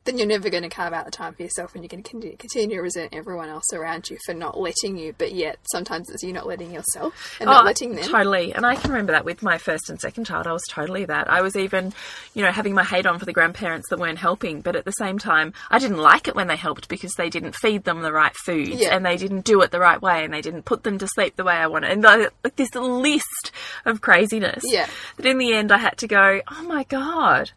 then 0.05 0.17
you're 0.17 0.27
never 0.27 0.49
going 0.49 0.63
to 0.63 0.69
carve 0.69 0.93
out 0.93 1.05
the 1.05 1.11
time 1.11 1.33
for 1.33 1.43
yourself 1.43 1.75
and 1.75 1.83
you're 1.83 1.89
going 1.89 2.01
to 2.01 2.09
continue, 2.09 2.35
continue 2.37 2.75
to 2.77 2.81
resent 2.81 3.13
everyone 3.13 3.49
else 3.49 3.71
around 3.71 4.09
you 4.09 4.17
for 4.25 4.33
not 4.33 4.59
letting 4.59 4.97
you, 4.97 5.13
but 5.17 5.31
yet 5.31 5.59
sometimes 5.71 6.09
it's 6.09 6.23
you 6.23 6.33
not 6.33 6.47
letting 6.47 6.71
yourself 6.71 7.37
and 7.39 7.47
not 7.47 7.61
oh, 7.61 7.65
letting 7.65 7.95
them. 7.95 8.05
Oh, 8.07 8.11
Totally. 8.11 8.53
And 8.53 8.65
I 8.65 8.75
can 8.75 8.89
remember 8.91 9.11
that 9.11 9.25
with 9.25 9.43
my 9.43 9.59
first 9.59 9.89
and 9.89 10.01
second 10.01 10.25
child. 10.25 10.47
I 10.47 10.53
was 10.53 10.63
totally 10.69 11.05
that. 11.05 11.29
I 11.29 11.41
was 11.41 11.55
even, 11.55 11.93
you 12.33 12.43
know, 12.43 12.51
having 12.51 12.73
my 12.73 12.83
hate 12.83 13.05
on 13.05 13.19
for 13.19 13.25
the 13.25 13.33
grandparents 13.33 13.89
that 13.89 13.99
weren't 13.99 14.17
helping. 14.17 14.61
But 14.61 14.75
at 14.75 14.85
the 14.85 14.91
same 14.91 15.19
time, 15.19 15.53
I 15.69 15.77
didn't 15.77 15.99
like 15.99 16.27
it 16.27 16.35
when 16.35 16.47
they 16.47 16.55
helped 16.55 16.89
because 16.89 17.13
they 17.13 17.29
didn't 17.29 17.55
feed 17.55 17.83
them 17.83 18.01
the 18.01 18.11
right 18.11 18.35
food 18.35 18.69
Yeah. 18.69 18.95
and 18.95 19.05
they 19.05 19.17
didn't 19.17 19.45
do 19.45 19.61
it 19.61 19.69
the 19.69 19.79
right 19.79 20.01
way 20.01 20.23
and 20.23 20.33
they 20.33 20.41
didn't 20.41 20.63
put 20.65 20.83
them 20.83 20.97
to 20.97 21.07
sleep 21.07 21.35
the 21.35 21.43
way 21.43 21.53
I 21.53 21.67
wanted. 21.67 21.91
And 21.91 22.01
like 22.01 22.31
like 22.43 22.55
this 22.55 22.73
list 22.73 23.51
of 23.85 24.01
craziness. 24.01 24.63
Yeah. 24.65 24.87
That 25.17 25.25
in 25.27 25.37
the 25.37 25.53
end 25.53 25.71
I 25.71 25.77
had 25.77 25.97
to 25.99 26.07
go, 26.07 26.41
oh 26.49 26.63
my 26.63 26.85
God. 26.85 27.51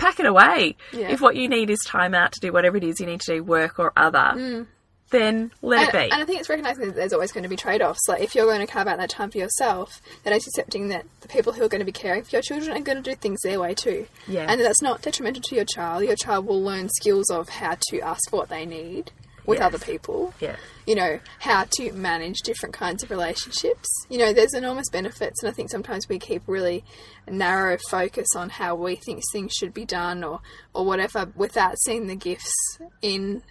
Pack 0.00 0.18
it 0.20 0.26
away. 0.26 0.76
Yeah. 0.92 1.08
If 1.10 1.20
what 1.20 1.36
you 1.36 1.48
need 1.48 1.70
is 1.70 1.78
time 1.86 2.14
out 2.14 2.32
to 2.32 2.40
do 2.40 2.52
whatever 2.52 2.76
it 2.76 2.84
is 2.84 2.98
you 3.00 3.06
need 3.06 3.20
to 3.22 3.34
do, 3.36 3.44
work 3.44 3.78
or 3.78 3.92
other, 3.96 4.66
then 5.10 5.50
let 5.60 5.88
it 5.88 5.92
Mm. 5.92 5.92
be. 5.92 6.12
and 6.12 6.22
I 6.22 6.24
think 6.24 6.38
it's 6.38 6.48
recognizing 6.48 6.86
that 6.86 6.94
there's 6.94 7.12
always 7.12 7.32
going 7.32 7.42
to 7.42 7.48
be 7.48 7.56
trade 7.56 7.82
offs. 7.82 8.08
Like, 8.08 8.22
if 8.22 8.34
you're 8.34 8.46
going 8.46 8.64
to 8.64 8.72
carve 8.72 8.86
out 8.86 8.98
that 8.98 9.10
time 9.10 9.30
for 9.30 9.38
yourself, 9.38 10.00
then 10.22 10.32
it's 10.32 10.46
accepting 10.46 10.88
that 10.88 11.04
the 11.20 11.28
people 11.28 11.52
who 11.52 11.64
are 11.64 11.68
going 11.68 11.80
to 11.80 11.84
be 11.84 11.90
caring 11.92 12.22
for 12.22 12.30
your 12.30 12.42
children 12.42 12.76
are 12.76 12.80
going 12.80 13.02
to 13.02 13.10
do 13.10 13.16
things 13.16 13.40
their 13.42 13.58
way 13.58 13.74
too. 13.74 14.06
Yeah. 14.28 14.46
And 14.48 14.60
that's 14.60 14.80
not 14.82 15.02
detrimental 15.02 15.42
to 15.42 15.54
your 15.56 15.64
child. 15.64 16.04
Your 16.04 16.14
child 16.16 16.46
will 16.46 16.62
learn 16.62 16.88
skills 16.90 17.28
of 17.28 17.48
how 17.48 17.76
to 17.90 18.00
ask 18.00 18.30
for 18.30 18.36
what 18.38 18.48
they 18.50 18.64
need 18.64 19.10
with 19.50 19.58
Yes. 19.58 19.66
other 19.66 19.78
people. 19.78 20.32
Yeah. 20.40 20.56
you 20.86 20.94
know, 20.96 21.20
how 21.38 21.64
to 21.70 21.92
manage 21.92 22.38
different 22.42 22.74
kinds 22.74 23.02
of 23.04 23.10
relationships. 23.10 23.86
You 24.08 24.18
know, 24.18 24.32
there's 24.32 24.54
enormous 24.54 24.88
benefits, 24.90 25.40
and 25.42 25.48
I 25.50 25.52
think 25.54 25.70
sometimes 25.70 26.08
we 26.08 26.18
keep 26.18 26.42
really 26.48 26.82
narrow 27.28 27.76
focus 27.90 28.26
on 28.34 28.48
how 28.48 28.74
we 28.74 28.96
think 28.96 29.22
things 29.32 29.52
should 29.52 29.72
be 29.74 29.84
done 29.84 30.24
or, 30.24 30.40
or 30.74 30.84
whatever 30.84 31.30
without 31.36 31.78
seeing 31.84 32.06
the 32.08 32.16
gifts 32.16 32.52
in 33.02 33.42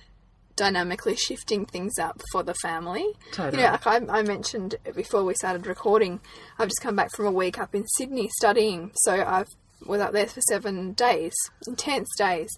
dynamically 0.58 1.16
shifting 1.16 1.66
things 1.66 1.98
up 1.98 2.22
for 2.34 2.44
the 2.44 2.54
family. 2.56 3.06
Totally. 3.32 3.62
You 3.64 3.68
know, 3.68 3.72
like 3.72 3.88
I, 3.88 4.20
I 4.20 4.22
mentioned 4.24 4.76
before 4.94 5.24
we 5.24 5.34
started 5.36 5.66
recording, 5.66 6.20
I've 6.58 6.68
just 6.68 6.82
come 6.82 6.98
back 6.98 7.10
from 7.16 7.28
a 7.28 7.32
week 7.32 7.58
up 7.58 7.74
in 7.74 7.86
Sydney 7.96 8.28
studying, 8.38 8.92
so 8.96 9.14
I've 9.24 9.48
was 9.86 10.02
up 10.02 10.12
there 10.12 10.28
for 10.28 10.42
seven 10.42 10.92
days, 10.92 11.34
intense 11.66 12.10
days, 12.18 12.50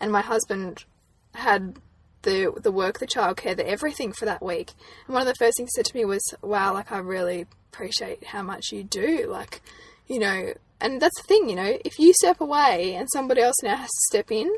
and 0.00 0.10
my 0.10 0.22
husband 0.22 0.86
had 1.34 1.76
the 2.22 2.52
the 2.60 2.72
work, 2.72 2.98
the 2.98 3.06
childcare, 3.06 3.56
the 3.56 3.68
everything 3.68 4.12
for 4.12 4.24
that 4.24 4.42
week. 4.42 4.72
And 5.06 5.14
one 5.14 5.22
of 5.22 5.28
the 5.28 5.34
first 5.34 5.56
things 5.56 5.70
he 5.74 5.78
said 5.78 5.86
to 5.86 5.96
me 5.96 6.04
was, 6.04 6.22
"Wow, 6.42 6.72
like 6.74 6.92
I 6.92 6.98
really 6.98 7.46
appreciate 7.72 8.24
how 8.24 8.42
much 8.42 8.72
you 8.72 8.82
do." 8.84 9.26
Like, 9.28 9.62
you 10.06 10.18
know, 10.18 10.54
and 10.82 11.00
that's 11.00 11.16
the 11.20 11.26
thing, 11.26 11.48
you 11.48 11.54
know, 11.54 11.78
if 11.84 11.98
you 11.98 12.12
step 12.12 12.40
away 12.40 12.94
and 12.94 13.08
somebody 13.12 13.40
else 13.40 13.62
now 13.62 13.76
has 13.76 13.88
to 13.88 14.06
step 14.08 14.32
in, 14.32 14.52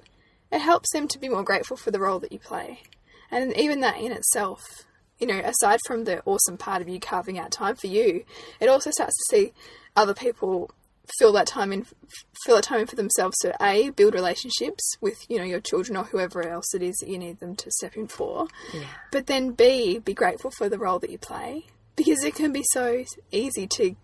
it 0.51 0.61
helps 0.61 0.91
them 0.93 1.07
to 1.09 1.19
be 1.19 1.29
more 1.29 1.43
grateful 1.43 1.77
for 1.77 1.91
the 1.91 2.01
role 2.01 2.19
that 2.21 2.33
you 2.33 2.39
play. 2.39 2.81
And 3.31 3.55
even 3.57 3.81
that 3.81 3.99
in 3.99 4.11
itself, 4.11 4.63
you 5.19 5.27
know, 5.27 5.41
aside 5.41 5.81
from 5.87 6.05
the 6.05 6.23
awesome 6.25 6.57
part 6.57 6.81
of 6.81 6.89
you 6.89 6.99
carving 6.99 7.39
out 7.39 7.53
time 7.53 7.77
for 7.77 7.89
you, 7.89 8.25
it 8.59 8.69
also 8.69 8.91
starts 8.91 9.15
to 9.17 9.37
see 9.37 9.53
other 9.95 10.15
people 10.15 10.71
fill 11.19 11.33
that 11.33 11.47
time 11.47 11.73
in 11.73 11.87
fill 12.45 12.57
that 12.57 12.65
time 12.65 12.81
in 12.81 12.87
for 12.87 12.97
themselves 12.97 13.37
to 13.39 13.55
a 13.63 13.91
build 13.91 14.15
relationships 14.15 14.97
with 15.01 15.19
you 15.29 15.39
know 15.39 15.45
your 15.45 15.61
children 15.61 15.97
or 15.97 16.05
whoever 16.05 16.47
else 16.47 16.75
it 16.75 16.83
is 16.83 16.97
that 16.97 17.09
you 17.09 17.19
need 17.19 17.41
them 17.41 17.55
to 17.57 17.71
step 17.71 17.97
in 17.97 18.07
for. 18.07 18.49
But 19.11 19.27
then 19.27 19.53
b 19.53 19.99
be 19.99 20.15
grateful 20.15 20.51
for 20.51 20.69
the 20.69 20.79
role 20.79 20.99
that 21.01 21.11
you 21.11 21.19
play. 21.19 21.67
Because 21.97 22.25
it 22.25 22.35
can 22.35 22.53
be 22.53 22.65
so 22.73 23.05
easy 23.31 23.67
to 23.77 23.97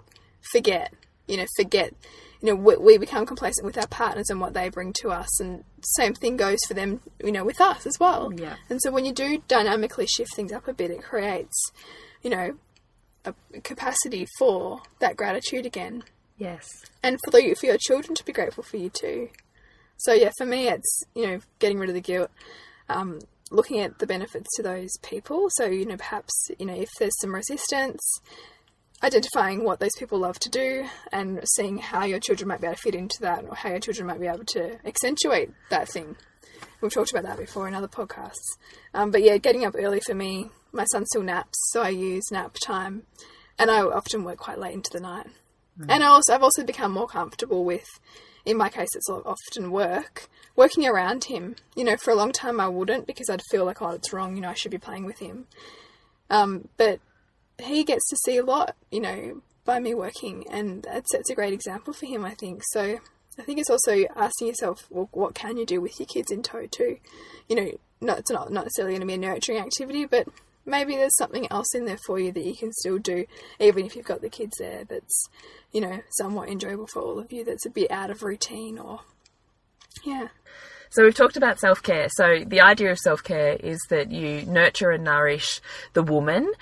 forget 0.52 0.92
you 1.26 1.36
know 1.36 1.46
forget 1.56 1.92
you 2.40 2.48
know 2.48 2.54
we, 2.54 2.76
we 2.76 2.98
become 2.98 3.26
complacent 3.26 3.64
with 3.66 3.78
our 3.78 3.86
partners 3.86 4.30
and 4.30 4.40
what 4.40 4.54
they 4.54 4.68
bring 4.68 4.92
to 5.00 5.10
us. 5.10 5.40
And 5.40 5.64
same 5.82 6.14
thing 6.14 6.36
goes 6.36 6.58
for 6.68 6.74
them 6.74 7.00
you 7.22 7.32
know 7.32 7.44
with 7.44 7.60
us 7.60 7.86
as 7.86 7.98
well. 7.98 8.32
Yeah. 8.34 8.56
and 8.68 8.80
so 8.82 8.90
when 8.90 9.04
you 9.04 9.12
do 9.12 9.42
dynamically 9.48 10.06
shift 10.06 10.34
things 10.34 10.52
up 10.52 10.68
a 10.68 10.72
bit 10.72 10.90
it 10.90 11.02
creates 11.02 11.72
you 12.22 12.30
know 12.30 12.56
a 13.24 13.34
capacity 13.62 14.26
for 14.38 14.80
that 15.00 15.16
gratitude 15.16 15.66
again 15.66 16.04
Yes. 16.40 16.66
and 17.02 17.18
for 17.22 17.30
the, 17.30 17.54
for 17.54 17.66
your 17.66 17.76
children 17.78 18.14
to 18.14 18.24
be 18.24 18.32
grateful 18.32 18.64
for 18.64 18.78
you 18.78 18.88
too. 18.88 19.28
So 19.98 20.14
yeah, 20.14 20.30
for 20.38 20.46
me, 20.46 20.68
it's 20.68 21.04
you 21.14 21.26
know 21.26 21.40
getting 21.58 21.78
rid 21.78 21.90
of 21.90 21.94
the 21.94 22.00
guilt, 22.00 22.30
um, 22.88 23.18
looking 23.50 23.80
at 23.80 23.98
the 23.98 24.06
benefits 24.06 24.48
to 24.56 24.62
those 24.62 24.88
people. 25.02 25.48
So 25.50 25.66
you 25.66 25.84
know 25.84 25.98
perhaps 25.98 26.32
you 26.58 26.64
know 26.64 26.74
if 26.74 26.88
there's 26.98 27.18
some 27.20 27.34
resistance, 27.34 28.00
identifying 29.02 29.64
what 29.64 29.80
those 29.80 29.94
people 29.98 30.18
love 30.18 30.38
to 30.40 30.48
do 30.48 30.86
and 31.12 31.40
seeing 31.56 31.76
how 31.76 32.04
your 32.06 32.18
children 32.18 32.48
might 32.48 32.62
be 32.62 32.66
able 32.66 32.76
to 32.76 32.82
fit 32.82 32.94
into 32.94 33.20
that, 33.20 33.44
or 33.44 33.54
how 33.54 33.68
your 33.68 33.78
children 33.78 34.06
might 34.06 34.20
be 34.20 34.26
able 34.26 34.46
to 34.54 34.78
accentuate 34.86 35.50
that 35.68 35.88
thing. 35.88 36.16
We've 36.80 36.92
talked 36.92 37.10
about 37.10 37.24
that 37.24 37.36
before 37.36 37.68
in 37.68 37.74
other 37.74 37.88
podcasts. 37.88 38.56
Um, 38.94 39.10
but 39.10 39.22
yeah, 39.22 39.36
getting 39.36 39.66
up 39.66 39.74
early 39.76 40.00
for 40.00 40.14
me. 40.14 40.48
My 40.72 40.84
son 40.92 41.04
still 41.04 41.22
naps, 41.22 41.58
so 41.72 41.82
I 41.82 41.88
use 41.88 42.22
nap 42.30 42.56
time, 42.64 43.02
and 43.58 43.70
I 43.70 43.80
often 43.80 44.24
work 44.24 44.38
quite 44.38 44.58
late 44.58 44.72
into 44.72 44.90
the 44.92 45.00
night. 45.00 45.26
And 45.88 46.04
I 46.04 46.08
also, 46.08 46.34
I've 46.34 46.42
also 46.42 46.64
become 46.64 46.92
more 46.92 47.06
comfortable 47.06 47.64
with, 47.64 47.88
in 48.44 48.56
my 48.56 48.68
case, 48.68 48.88
it's 48.94 49.08
often 49.08 49.70
work, 49.70 50.28
working 50.56 50.86
around 50.86 51.24
him. 51.24 51.56
You 51.74 51.84
know, 51.84 51.96
for 51.96 52.10
a 52.10 52.16
long 52.16 52.32
time 52.32 52.60
I 52.60 52.68
wouldn't 52.68 53.06
because 53.06 53.30
I'd 53.30 53.42
feel 53.50 53.64
like, 53.64 53.80
oh, 53.80 53.90
it's 53.90 54.12
wrong, 54.12 54.36
you 54.36 54.42
know, 54.42 54.50
I 54.50 54.54
should 54.54 54.70
be 54.70 54.78
playing 54.78 55.06
with 55.06 55.18
him. 55.18 55.46
Um, 56.28 56.68
but 56.76 57.00
he 57.62 57.84
gets 57.84 58.08
to 58.10 58.16
see 58.24 58.36
a 58.36 58.44
lot, 58.44 58.76
you 58.90 59.00
know, 59.00 59.42
by 59.64 59.78
me 59.78 59.94
working, 59.94 60.46
and 60.50 60.82
that 60.84 61.06
sets 61.08 61.30
a 61.30 61.34
great 61.34 61.52
example 61.52 61.92
for 61.92 62.06
him, 62.06 62.24
I 62.24 62.34
think. 62.34 62.62
So 62.72 62.98
I 63.38 63.42
think 63.42 63.58
it's 63.58 63.70
also 63.70 64.04
asking 64.16 64.48
yourself, 64.48 64.86
well, 64.90 65.08
what 65.12 65.34
can 65.34 65.56
you 65.56 65.66
do 65.66 65.80
with 65.80 65.98
your 65.98 66.06
kids 66.06 66.30
in 66.30 66.42
tow 66.42 66.66
too? 66.66 66.98
You 67.48 67.56
know, 67.56 67.70
not, 68.00 68.18
it's 68.18 68.30
not, 68.30 68.52
not 68.52 68.64
necessarily 68.64 68.94
going 68.94 69.00
to 69.02 69.06
be 69.06 69.14
a 69.14 69.18
nurturing 69.18 69.58
activity, 69.58 70.06
but 70.06 70.28
maybe 70.64 70.96
there's 70.96 71.16
something 71.16 71.50
else 71.50 71.74
in 71.74 71.84
there 71.84 71.98
for 72.06 72.18
you 72.18 72.32
that 72.32 72.44
you 72.44 72.54
can 72.54 72.72
still 72.72 72.98
do, 72.98 73.26
even 73.58 73.86
if 73.86 73.96
you've 73.96 74.04
got 74.04 74.20
the 74.20 74.28
kids 74.28 74.56
there, 74.58 74.84
that's, 74.84 75.28
you 75.72 75.80
know, 75.80 76.00
somewhat 76.10 76.48
enjoyable 76.48 76.86
for 76.86 77.02
all 77.02 77.18
of 77.18 77.32
you, 77.32 77.44
that's 77.44 77.66
a 77.66 77.70
bit 77.70 77.90
out 77.90 78.10
of 78.10 78.22
routine 78.22 78.78
or, 78.78 79.00
yeah. 80.04 80.28
So 80.90 81.04
we've 81.04 81.14
talked 81.14 81.36
about 81.36 81.60
self 81.60 81.82
care. 81.82 82.08
So 82.10 82.42
the 82.44 82.60
idea 82.60 82.90
of 82.90 82.98
self 82.98 83.22
care 83.22 83.52
is 83.52 83.78
that 83.90 84.10
you 84.10 84.44
nurture 84.46 84.90
and 84.90 85.04
nourish 85.04 85.60
the 85.92 86.02
woman 86.02 86.52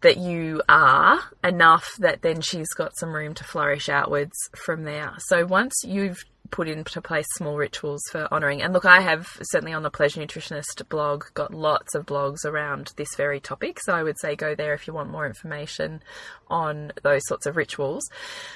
that 0.00 0.16
you 0.16 0.62
are 0.70 1.20
enough 1.42 1.94
that 1.98 2.22
then 2.22 2.40
she's 2.40 2.72
got 2.72 2.96
some 2.96 3.14
room 3.14 3.34
to 3.34 3.44
flourish 3.44 3.90
outwards 3.90 4.36
from 4.56 4.84
there. 4.84 5.12
So 5.18 5.44
once 5.44 5.74
you've 5.84 6.24
put 6.54 6.68
into 6.68 7.02
place 7.02 7.26
small 7.34 7.56
rituals 7.56 8.00
for 8.12 8.32
honouring. 8.32 8.62
And 8.62 8.72
look, 8.72 8.84
I 8.84 9.00
have 9.00 9.26
certainly 9.42 9.72
on 9.72 9.82
the 9.82 9.90
Pleasure 9.90 10.20
Nutritionist 10.20 10.88
blog 10.88 11.24
got 11.34 11.52
lots 11.52 11.96
of 11.96 12.06
blogs 12.06 12.44
around 12.44 12.92
this 12.96 13.16
very 13.16 13.40
topic. 13.40 13.80
So 13.82 13.92
I 13.92 14.04
would 14.04 14.20
say 14.20 14.36
go 14.36 14.54
there 14.54 14.72
if 14.72 14.86
you 14.86 14.94
want 14.94 15.10
more 15.10 15.26
information 15.26 16.00
on 16.46 16.92
those 17.02 17.22
sorts 17.26 17.46
of 17.46 17.56
rituals. 17.56 18.08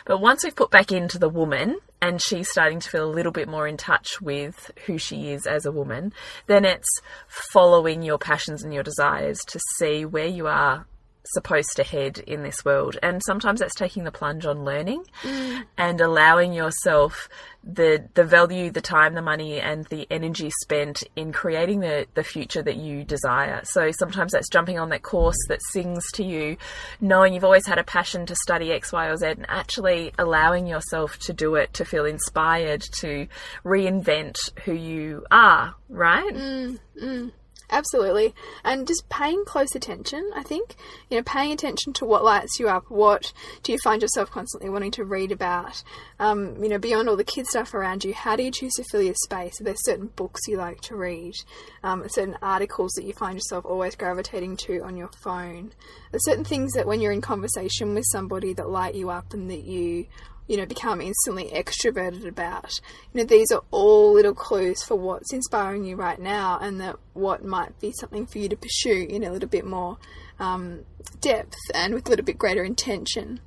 But 0.07 0.21
once 0.21 0.45
we've 0.45 0.55
put 0.55 0.71
back 0.71 0.93
into 0.93 1.19
the 1.19 1.29
woman 1.29 1.81
and 2.01 2.23
she's 2.23 2.49
starting 2.49 2.79
to 2.79 2.89
feel 2.89 3.11
a 3.11 3.11
little 3.11 3.33
bit 3.33 3.49
more 3.49 3.67
in 3.67 3.77
touch 3.77 4.21
with 4.21 4.71
who 4.87 4.97
she 4.97 5.31
is 5.33 5.45
as 5.49 5.67
a 5.67 5.73
woman, 5.73 6.13
then 6.47 6.65
it's 6.65 7.01
following 7.27 8.03
your 8.03 8.19
passions 8.19 8.63
and 8.63 8.73
your 8.73 8.85
desires 8.85 9.41
to 9.49 9.59
see 9.77 10.05
where 10.05 10.29
you 10.29 10.47
are 10.47 10.87
supposed 11.33 11.71
to 11.77 11.85
head 11.85 12.19
in 12.19 12.43
this 12.43 12.65
world. 12.65 12.97
And 13.03 13.23
sometimes 13.25 13.61
that's 13.61 13.75
taking 13.75 14.05
the 14.05 14.13
plunge 14.13 14.47
on 14.47 14.65
learning 14.65 15.05
mm. 15.23 15.65
and 15.77 16.01
allowing 16.01 16.53
yourself 16.53 17.29
the 17.69 18.03
the 18.15 18.25
value, 18.25 18.71
the 18.71 18.81
time, 18.81 19.15
the 19.15 19.23
money 19.23 19.61
and 19.61 19.85
the 19.87 20.07
energy 20.11 20.51
spent 20.63 21.03
in 21.17 21.33
creating 21.33 21.81
the, 21.81 22.07
the 22.15 22.25
future 22.25 22.63
that 22.63 22.77
you 22.77 23.05
desire. 23.05 23.61
So 23.65 23.91
sometimes 23.93 24.33
that's 24.33 24.49
jumping 24.49 24.79
on 24.79 24.89
that 24.89 25.03
course 25.03 25.37
that 25.49 25.61
sings 25.71 26.05
to 26.15 26.25
you, 26.25 26.57
knowing 27.01 27.35
you've 27.35 27.45
always 27.45 27.67
had 27.67 27.79
a 27.79 27.85
passion 27.85 28.25
to 28.27 28.35
study 28.35 28.73
X, 28.73 28.93
Y, 28.93 29.07
or 29.07 29.17
Z 29.17 29.27
and 29.27 29.47
actually 29.49 30.13
allowing 30.19 30.67
yourself 30.67 31.19
to 31.21 31.33
do 31.35 31.57
it, 31.57 31.75
to 31.75 31.85
feel 31.85 32.07
inspired, 32.07 32.81
to 33.01 33.29
reinvent 33.65 34.37
who 34.65 34.73
you 34.73 35.27
are, 35.31 35.75
right? 35.91 36.33
Mm, 36.35 36.79
mm. 37.03 37.33
Absolutely. 37.71 38.35
And 38.65 38.87
just 38.87 39.09
paying 39.11 39.45
close 39.45 39.75
attention, 39.75 40.31
I 40.35 40.43
think. 40.43 40.75
You 41.11 41.19
know, 41.19 41.23
paying 41.23 41.53
attention 41.53 41.93
to 41.95 42.07
what 42.07 42.25
lights 42.25 42.59
you 42.59 42.69
up. 42.69 42.91
What 42.91 43.33
do 43.63 43.73
you 43.73 43.79
find 43.85 44.01
yourself 44.01 44.31
constantly 44.31 44.71
wanting 44.71 44.91
to 44.93 45.05
read 45.05 45.33
about? 45.33 45.83
Um, 46.19 46.63
you 46.63 46.71
know, 46.71 46.79
beyond 46.79 47.09
all 47.09 47.17
the 47.17 47.25
kid 47.25 47.47
stuff 47.47 47.75
around 47.75 48.05
you, 48.05 48.15
how 48.15 48.37
do 48.37 48.43
you 48.43 48.51
choose 48.51 48.73
to 48.75 48.85
fill 48.85 49.03
your 49.03 49.15
space? 49.15 49.61
Are 49.61 49.65
there 49.65 49.77
certain 49.77 50.07
books 50.17 50.41
you 50.49 50.57
like 50.57 50.81
to 50.83 50.97
read? 50.97 51.35
Um, 51.83 52.09
certain 52.09 52.39
articles 52.41 52.93
that 52.93 53.05
you 53.05 53.13
find 53.13 53.35
yourself 53.35 53.67
always 53.67 53.95
gravitating 53.95 54.57
to 54.59 54.81
on 54.81 54.97
your 54.97 55.11
phone? 55.23 55.73
There's 56.11 56.25
certain 56.25 56.45
things 56.45 56.73
that 56.73 56.87
when 56.87 57.01
you're 57.01 57.13
in 57.13 57.21
conversation 57.21 57.95
with 57.95 58.07
somebody 58.11 58.55
that 58.55 58.71
light 58.71 58.95
you 58.95 59.11
up 59.11 59.35
and 59.35 59.51
that 59.51 59.65
you 59.65 60.07
you 60.49 60.57
know, 60.57 60.67
become 60.67 61.01
instantly 61.01 61.51
extroverted 61.55 62.27
about. 62.27 62.73
You 63.13 63.21
know, 63.21 63.25
these 63.25 63.53
are 63.53 63.63
all 63.71 64.15
little 64.15 64.35
clues 64.35 64.83
for 64.83 64.97
what's 64.97 65.33
inspiring 65.33 65.85
you 65.85 65.95
right 65.95 66.19
now 66.19 66.59
and 66.61 66.81
that 66.81 66.97
what 67.13 67.45
might 67.45 67.79
be 67.79 67.93
something 67.93 68.27
for 68.27 68.39
you 68.39 68.49
to 68.49 68.57
pursue 68.57 69.07
in 69.09 69.23
a 69.23 69.31
little 69.31 69.49
bit 69.49 69.67
more 69.67 69.99
um, 70.41 70.85
depth 71.21 71.59
and 71.75 71.95
with 71.95 72.07
a 72.07 72.11
little 72.11 72.25
bit 72.25 72.39
greater 72.39 72.65
intention. 72.65 73.41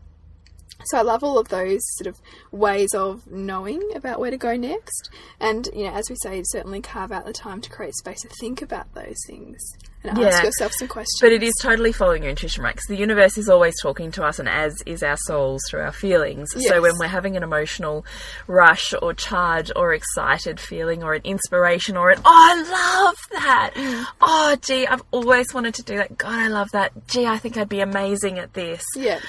So 0.86 0.98
I 0.98 1.02
love 1.02 1.24
all 1.24 1.38
of 1.38 1.50
those 1.50 1.82
sort 1.96 2.08
of 2.08 2.20
ways 2.52 2.94
of 2.96 3.30
knowing 3.30 3.92
about 3.96 4.20
where 4.20 4.32
to 4.32 4.38
go 4.38 4.56
next. 4.56 5.10
And, 5.40 5.68
you 5.76 5.84
know, 5.84 5.94
as 5.94 6.10
we 6.10 6.16
say, 6.16 6.42
certainly 6.44 6.82
carve 6.82 7.12
out 7.12 7.26
the 7.26 7.34
time 7.34 7.62
to 7.62 7.70
create 7.70 7.96
space 7.96 8.22
to 8.22 8.30
think 8.30 8.62
about 8.62 8.94
those 8.94 9.18
things 9.28 9.60
and 10.04 10.18
Yeah. 10.18 10.28
ask 10.28 10.44
yourself 10.44 10.72
some 10.78 10.88
questions. 10.88 11.18
But 11.22 11.32
it 11.32 11.44
is 11.44 11.54
totally 11.62 11.92
following 11.92 12.24
your 12.24 12.30
intuition, 12.32 12.64
right? 12.64 12.74
Because 12.74 12.88
the 12.88 12.98
universe 12.98 13.38
is 13.38 13.48
always 13.50 13.74
talking 13.82 14.12
to 14.14 14.24
us, 14.24 14.40
and 14.40 14.50
as 14.50 14.82
is 14.86 15.04
our 15.04 15.18
souls 15.26 15.62
through 15.70 15.82
our 15.82 15.92
feelings. 15.92 16.50
Yes. 16.56 16.70
So 16.70 16.82
when 16.82 16.98
we're 16.98 17.08
having 17.08 17.38
an 17.38 17.44
emotional 17.44 18.06
rush 18.48 18.94
or 19.02 19.14
charge 19.14 19.72
or 19.76 19.94
excited 19.94 20.60
feeling 20.60 21.04
or 21.04 21.14
an 21.14 21.22
inspiration 21.24 21.98
or 21.98 22.10
an, 22.10 22.20
oh, 22.26 22.32
I 22.32 23.04
love 23.04 23.18
that. 23.32 23.72
Mm. 23.76 24.06
Oh, 24.22 24.56
gee, 24.62 24.88
I've 24.88 25.04
always 25.12 25.54
wanted 25.54 25.76
to 25.76 25.84
do 25.84 25.98
that. 25.98 26.18
God, 26.18 26.34
I 26.34 26.48
love 26.48 26.72
that. 26.72 26.92
Gee, 27.08 27.26
I 27.28 27.38
think 27.38 27.58
I'd 27.58 27.70
be 27.70 27.82
amazing 27.82 28.40
at 28.40 28.54
this. 28.54 28.84
Yeah. 28.96 29.20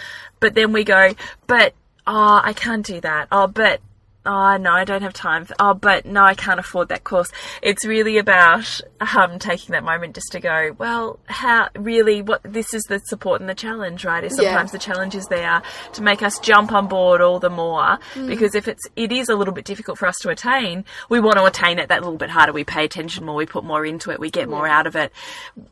But 0.40 0.54
then 0.54 0.72
we 0.72 0.84
go, 0.84 1.14
but, 1.46 1.74
oh, 2.06 2.40
I 2.42 2.52
can't 2.52 2.84
do 2.84 3.00
that. 3.02 3.28
Oh, 3.30 3.46
but, 3.46 3.80
oh, 4.24 4.56
no, 4.56 4.72
I 4.72 4.84
don't 4.84 5.02
have 5.02 5.12
time. 5.12 5.44
For, 5.44 5.54
oh, 5.58 5.74
but, 5.74 6.06
no, 6.06 6.22
I 6.22 6.34
can't 6.34 6.60
afford 6.60 6.88
that 6.88 7.04
course. 7.04 7.28
It's 7.62 7.84
really 7.84 8.18
about 8.18 8.80
um, 9.00 9.38
taking 9.38 9.72
that 9.72 9.84
moment 9.84 10.14
just 10.14 10.32
to 10.32 10.40
go, 10.40 10.74
well, 10.78 11.18
how, 11.26 11.68
really, 11.74 12.22
what, 12.22 12.40
this 12.44 12.72
is 12.74 12.82
the 12.84 12.98
support 13.00 13.40
and 13.40 13.48
the 13.50 13.54
challenge, 13.54 14.04
right? 14.04 14.22
Is 14.22 14.38
Yeah. 14.38 14.50
sometimes 14.50 14.72
the 14.72 14.78
challenge 14.78 15.14
is 15.14 15.26
there 15.26 15.62
to 15.94 16.02
make 16.02 16.22
us 16.22 16.38
jump 16.38 16.72
on 16.72 16.88
board 16.88 17.20
all 17.20 17.38
the 17.38 17.50
more. 17.50 17.98
Mm. 18.14 18.28
Because 18.28 18.54
if 18.54 18.68
it's, 18.68 18.82
it 18.96 19.12
is 19.12 19.28
a 19.28 19.34
little 19.34 19.54
bit 19.54 19.64
difficult 19.64 19.98
for 19.98 20.06
us 20.06 20.16
to 20.22 20.30
attain, 20.30 20.84
we 21.08 21.20
want 21.20 21.38
to 21.38 21.44
attain 21.44 21.78
it 21.78 21.88
that 21.88 22.02
little 22.02 22.18
bit 22.18 22.30
harder. 22.30 22.52
We 22.52 22.64
pay 22.64 22.84
attention 22.84 23.24
more, 23.24 23.34
we 23.34 23.46
put 23.46 23.64
more 23.64 23.84
into 23.84 24.10
it, 24.10 24.20
we 24.20 24.30
get 24.30 24.48
more 24.48 24.66
out 24.66 24.86
of 24.86 24.96
it. 24.96 25.12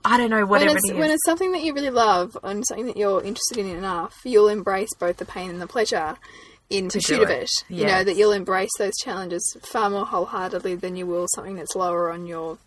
I 0.04 0.16
don't 0.16 0.30
know, 0.30 0.38
when 0.38 0.48
whatever 0.60 0.76
it's, 0.76 0.90
it 0.90 0.94
is. 0.94 0.98
when 0.98 1.10
it's 1.10 1.24
something 1.24 1.52
that 1.52 1.62
you 1.62 1.74
really 1.74 1.90
love 1.90 2.36
and 2.42 2.64
something 2.66 2.86
that 2.86 2.96
you're 2.96 3.22
interested 3.22 3.58
in 3.58 3.66
enough, 3.66 4.20
you'll 4.24 4.48
embrace 4.48 4.94
both 4.98 5.18
the 5.18 5.24
pain 5.24 5.50
and 5.50 5.60
the 5.60 5.66
pleasure 5.66 6.16
in 6.70 6.88
pursuit 6.88 7.16
do 7.16 7.22
of 7.24 7.30
it. 7.30 7.42
it. 7.42 7.50
You 7.68 7.86
know 7.86 8.04
that 8.04 8.16
you'll 8.16 8.32
embrace 8.32 8.70
those 8.78 8.96
challenges 9.02 9.56
far 9.60 9.90
more 9.90 10.06
wholeheartedly 10.06 10.76
than 10.76 10.96
you 10.96 11.06
will 11.06 11.26
something 11.34 11.56
that's 11.56 11.74
lower 11.74 12.10
on 12.10 12.26
your, 12.26 12.58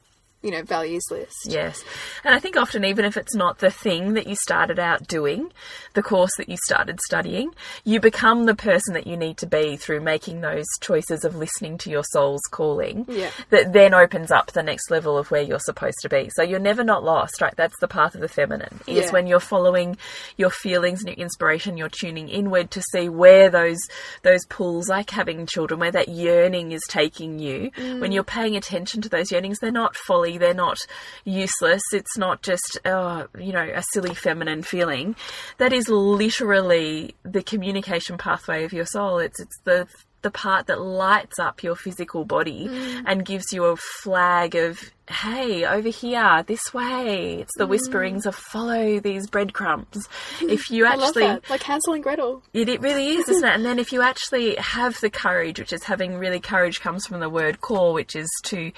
you 0.43 0.51
know, 0.51 0.61
values 0.61 1.03
list. 1.09 1.47
Yes. 1.47 1.83
And 2.23 2.35
I 2.35 2.39
think 2.39 2.57
often, 2.57 2.83
even 2.83 3.05
if 3.05 3.17
it's 3.17 3.33
not 3.33 3.59
the 3.59 3.71
thing 3.71 4.13
that 4.13 4.27
you 4.27 4.35
started 4.35 4.77
out 4.77 5.07
doing, 5.07 5.51
the 5.93 6.03
course 6.03 6.31
that 6.37 6.49
you 6.49 6.57
started 6.65 6.99
studying, 7.01 7.55
you 7.83 7.99
become 7.99 8.45
the 8.45 8.55
person 8.55 8.93
that 8.93 9.07
you 9.07 9.15
need 9.15 9.37
to 9.37 9.47
be 9.47 9.77
through 9.77 10.01
making 10.01 10.41
those 10.41 10.65
choices 10.81 11.23
of 11.23 11.35
listening 11.35 11.77
to 11.79 11.89
your 11.89 12.03
soul's 12.11 12.41
calling. 12.51 13.05
Yeah. 13.07 13.31
That 13.49 13.73
then 13.73 13.93
opens 13.93 14.31
up 14.31 14.51
the 14.51 14.63
next 14.63 14.91
level 14.91 15.17
of 15.17 15.31
where 15.31 15.41
you're 15.41 15.59
supposed 15.59 15.97
to 16.01 16.09
be. 16.09 16.29
So 16.35 16.43
you're 16.43 16.59
never 16.59 16.83
not 16.83 17.03
lost, 17.03 17.41
right? 17.41 17.55
That's 17.55 17.79
the 17.79 17.87
path 17.87 18.13
of 18.13 18.21
the 18.21 18.27
feminine. 18.27 18.81
Is 18.85 19.05
Yeah. 19.05 19.11
when 19.11 19.27
you're 19.27 19.39
following 19.39 19.97
your 20.35 20.49
feelings 20.49 20.99
and 20.99 21.07
your 21.07 21.23
inspiration, 21.23 21.77
you're 21.77 21.89
tuning 21.89 22.27
inward 22.27 22.69
to 22.71 22.81
see 22.91 23.07
where 23.07 23.49
those 23.49 23.79
those 24.23 24.45
pulls, 24.47 24.89
like 24.89 25.09
having 25.09 25.45
children, 25.45 25.79
where 25.79 25.91
that 25.91 26.09
yearning 26.09 26.73
is 26.73 26.81
taking 26.89 27.39
you. 27.39 27.71
When 27.75 28.01
mm. 28.01 28.13
you're 28.13 28.23
paying 28.23 28.57
attention 28.57 29.01
to 29.03 29.09
those 29.09 29.31
yearnings, 29.31 29.59
they're 29.59 29.71
not 29.71 29.95
they're 30.37 30.53
not 30.53 30.77
useless. 31.25 31.81
It's 31.91 32.17
not 32.17 32.41
just 32.41 32.79
oh, 32.85 33.27
you 33.37 33.53
know, 33.53 33.69
a 33.73 33.83
silly 33.93 34.13
feminine 34.13 34.63
feeling. 34.63 35.15
That 35.57 35.73
is 35.73 35.89
literally 35.89 37.15
the 37.23 37.43
communication 37.43 38.17
pathway 38.17 38.63
of 38.63 38.73
your 38.73 38.85
soul. 38.85 39.19
It's 39.19 39.39
it's 39.39 39.59
the 39.63 39.87
the 40.23 40.31
part 40.31 40.67
that 40.67 40.81
lights 40.81 41.37
up 41.37 41.63
your 41.63 41.75
physical 41.75 42.25
body 42.25 42.67
mm. 42.67 43.03
and 43.05 43.25
gives 43.25 43.51
you 43.51 43.65
a 43.65 43.75
flag 43.75 44.55
of 44.55 44.79
hey 45.09 45.65
over 45.65 45.89
here 45.89 46.43
this 46.47 46.73
way 46.73 47.41
it's 47.41 47.51
the 47.57 47.67
whisperings 47.67 48.23
mm. 48.23 48.27
of 48.27 48.35
follow 48.35 48.99
these 48.99 49.27
breadcrumbs 49.27 50.07
if 50.41 50.69
you 50.71 50.85
actually. 50.85 51.39
Like 51.49 51.63
Hansel 51.63 51.93
and 51.93 52.03
Gretel. 52.03 52.41
it, 52.53 52.69
it 52.69 52.81
really 52.81 53.09
is, 53.09 53.27
isn't 53.29 53.43
it? 53.43 53.55
And 53.55 53.65
then 53.65 53.79
if 53.79 53.91
you 53.91 54.01
actually 54.01 54.55
have 54.55 54.99
the 55.01 55.09
courage, 55.09 55.59
which 55.59 55.73
is 55.73 55.83
having 55.83 56.17
really 56.17 56.39
courage 56.39 56.79
comes 56.79 57.05
from 57.05 57.19
the 57.19 57.29
word 57.29 57.61
core, 57.61 57.93
which 57.93 58.15
is 58.15 58.29
to 58.45 58.71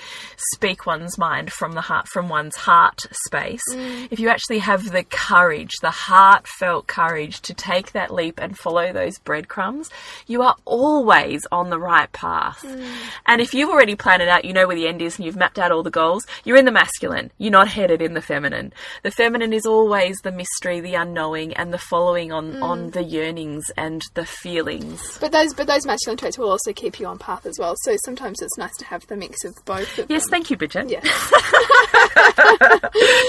speak 0.54 0.86
one's 0.86 1.18
mind 1.18 1.52
from 1.52 1.74
the 1.74 1.82
heart, 1.82 2.08
from 2.08 2.30
one's 2.30 2.56
heart 2.56 3.06
space. 3.26 3.62
Mm. 3.72 4.08
If 4.12 4.20
you 4.20 4.30
actually 4.30 4.60
have 4.60 4.92
the 4.92 5.04
courage, 5.04 5.72
the 5.82 5.92
heartfelt 5.92 6.88
courage 6.88 7.42
to 7.42 7.54
take 7.54 7.92
that 7.94 8.14
leap 8.14 8.40
and 8.40 8.58
follow 8.58 8.94
those 8.94 9.18
breadcrumbs, 9.20 9.90
you 10.28 10.42
are 10.42 10.56
always 10.66 11.46
on 11.52 11.70
the 11.70 11.80
right 11.80 12.12
path. 12.12 12.64
Mm. 12.64 12.86
And 13.26 13.42
if 13.42 13.54
you've 13.54 13.70
already 13.70 13.96
planned 13.96 14.22
it 14.22 14.28
out, 14.28 14.46
you 14.46 14.54
know 14.54 14.68
where 14.68 14.76
the 14.76 14.88
end 14.88 15.02
is 15.02 15.18
and 15.18 15.26
you've 15.26 15.36
mapped 15.36 15.60
out 15.60 15.72
all 15.72 15.84
the 15.84 15.92
goals, 15.92 16.15
you're 16.44 16.58
in 16.58 16.66
the 16.66 16.72
masculine. 16.72 17.32
You're 17.38 17.52
not 17.52 17.68
headed 17.68 18.02
in 18.02 18.14
the 18.14 18.22
feminine. 18.22 18.74
The 19.04 19.12
feminine 19.12 19.54
is 19.54 19.66
always 19.66 20.18
the 20.24 20.32
mystery, 20.32 20.80
the 20.80 20.96
unknowing, 20.96 21.54
and 21.54 21.74
the 21.74 21.78
following 21.78 22.32
on, 22.32 22.62
on 22.62 22.90
mm. 22.90 22.94
the 22.94 23.04
yearnings 23.04 23.66
and 23.78 24.04
the 24.14 24.26
feelings. 24.26 25.18
But 25.20 25.32
those 25.32 25.54
but 25.54 25.68
those 25.68 25.86
masculine 25.86 26.18
traits 26.18 26.38
will 26.38 26.50
also 26.50 26.74
keep 26.74 27.00
you 27.00 27.08
on 27.08 27.18
path 27.18 27.46
as 27.46 27.58
well. 27.60 27.76
So 27.84 27.96
sometimes 28.04 28.42
it's 28.42 28.58
nice 28.58 28.76
to 28.78 28.86
have 28.86 29.06
the 29.08 29.16
mix 29.16 29.44
of 29.44 29.56
both 29.66 29.98
of 29.98 30.10
Yes, 30.10 30.24
them. 30.24 30.32
thank 30.32 30.50
you, 30.50 30.58
Bridget. 30.58 30.90
Yeah. 30.90 31.02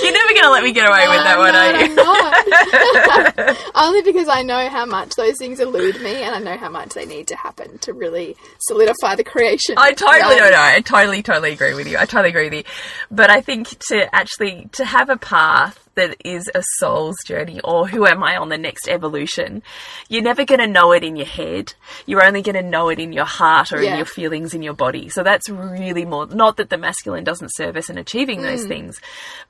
You're 0.03 0.13
never 0.13 0.33
going 0.33 0.43
to 0.43 0.51
let 0.51 0.63
me 0.63 0.73
get 0.73 0.89
away 0.89 1.07
with 1.09 1.25
that 1.25 1.39
one, 1.39 1.55
are 1.55 1.73
you? 1.73 1.87
I'm 1.87 1.95
not. 1.95 3.57
Only 3.75 4.03
because 4.03 4.29
I 4.29 4.43
know 4.43 4.69
how 4.69 4.87
much 4.87 5.15
those 5.17 5.37
things 5.39 5.61
elude 5.61 6.01
me 6.01 6.23
and 6.23 6.35
I 6.35 6.39
know 6.39 6.57
how 6.57 6.69
much 6.69 6.91
they 6.91 7.07
need 7.07 7.27
to 7.29 7.37
happen 7.37 7.79
to 7.79 7.93
really 7.93 8.37
solidify 8.61 9.17
the 9.17 9.25
creation. 9.25 9.75
I 9.79 9.93
totally 9.93 10.37
don't 10.37 10.53
know. 10.53 10.59
I 10.59 10.81
totally, 10.81 11.23
totally 11.23 11.53
agree 11.53 11.75
with 11.75 11.89
you. 11.89 11.99
I 11.99 12.07
totally 12.07 12.31
agree 12.31 12.45
with 12.45 12.55
you. 12.55 12.65
But 13.11 13.31
I 13.31 13.41
think 13.41 13.79
to 13.89 14.15
actually 14.15 14.69
to 14.73 14.85
have 14.85 15.09
a 15.09 15.17
path 15.17 15.83
that 15.95 16.15
is 16.25 16.51
a 16.55 16.63
soul's 16.79 17.17
journey 17.27 17.59
or 17.65 17.89
who 17.89 18.07
am 18.07 18.23
I 18.23 18.37
on 18.37 18.51
the 18.51 18.59
next 18.59 18.87
evolution, 18.87 19.63
you're 20.11 20.23
never 20.23 20.45
going 20.45 20.61
to 20.61 20.67
know 20.67 20.93
it 20.93 21.03
in 21.03 21.17
your 21.17 21.27
head. 21.27 21.73
You're 22.05 22.23
only 22.23 22.43
going 22.43 22.57
to 22.63 22.63
know 22.63 22.91
it 22.91 22.99
in 22.99 23.15
your 23.15 23.25
heart 23.25 23.73
or 23.73 23.81
in 23.81 23.97
your 23.97 24.05
feelings 24.05 24.53
in 24.53 24.63
your 24.63 24.75
body. 24.75 25.09
So 25.09 25.23
that's 25.23 25.49
really 25.49 26.05
more, 26.05 26.27
not 26.27 26.59
that 26.59 26.69
the 26.69 26.77
masculine 26.77 27.25
doesn't 27.25 27.55
serve 27.55 27.77
us 27.77 27.89
in 27.89 27.97
achieving 27.97 28.43
those 28.43 28.65
Mm. 28.67 28.69
things, 28.69 29.01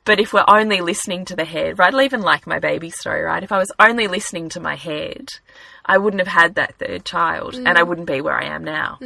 but 0.04 0.20
if 0.20 0.32
we're 0.32 0.44
only 0.46 0.80
listening 0.80 1.24
to 1.24 1.34
the 1.36 1.44
head, 1.44 1.80
right? 1.80 1.92
Even 1.94 2.22
like 2.22 2.46
my 2.46 2.60
baby 2.60 2.90
story, 2.90 3.22
right? 3.22 3.42
If 3.42 3.50
I 3.50 3.58
was 3.58 3.72
only 3.80 4.06
listening 4.06 4.48
to 4.50 4.60
my 4.60 4.76
head, 4.76 5.26
I 5.84 5.98
wouldn't 5.98 6.20
have 6.24 6.32
had 6.42 6.54
that 6.54 6.76
third 6.76 7.04
child 7.04 7.54
and 7.56 7.76
I 7.76 7.82
Mm. 7.82 7.88
wouldn't 7.88 8.06
be 8.06 8.20
where 8.20 8.34
I 8.40 8.44
am 8.46 8.62
now. 8.62 8.98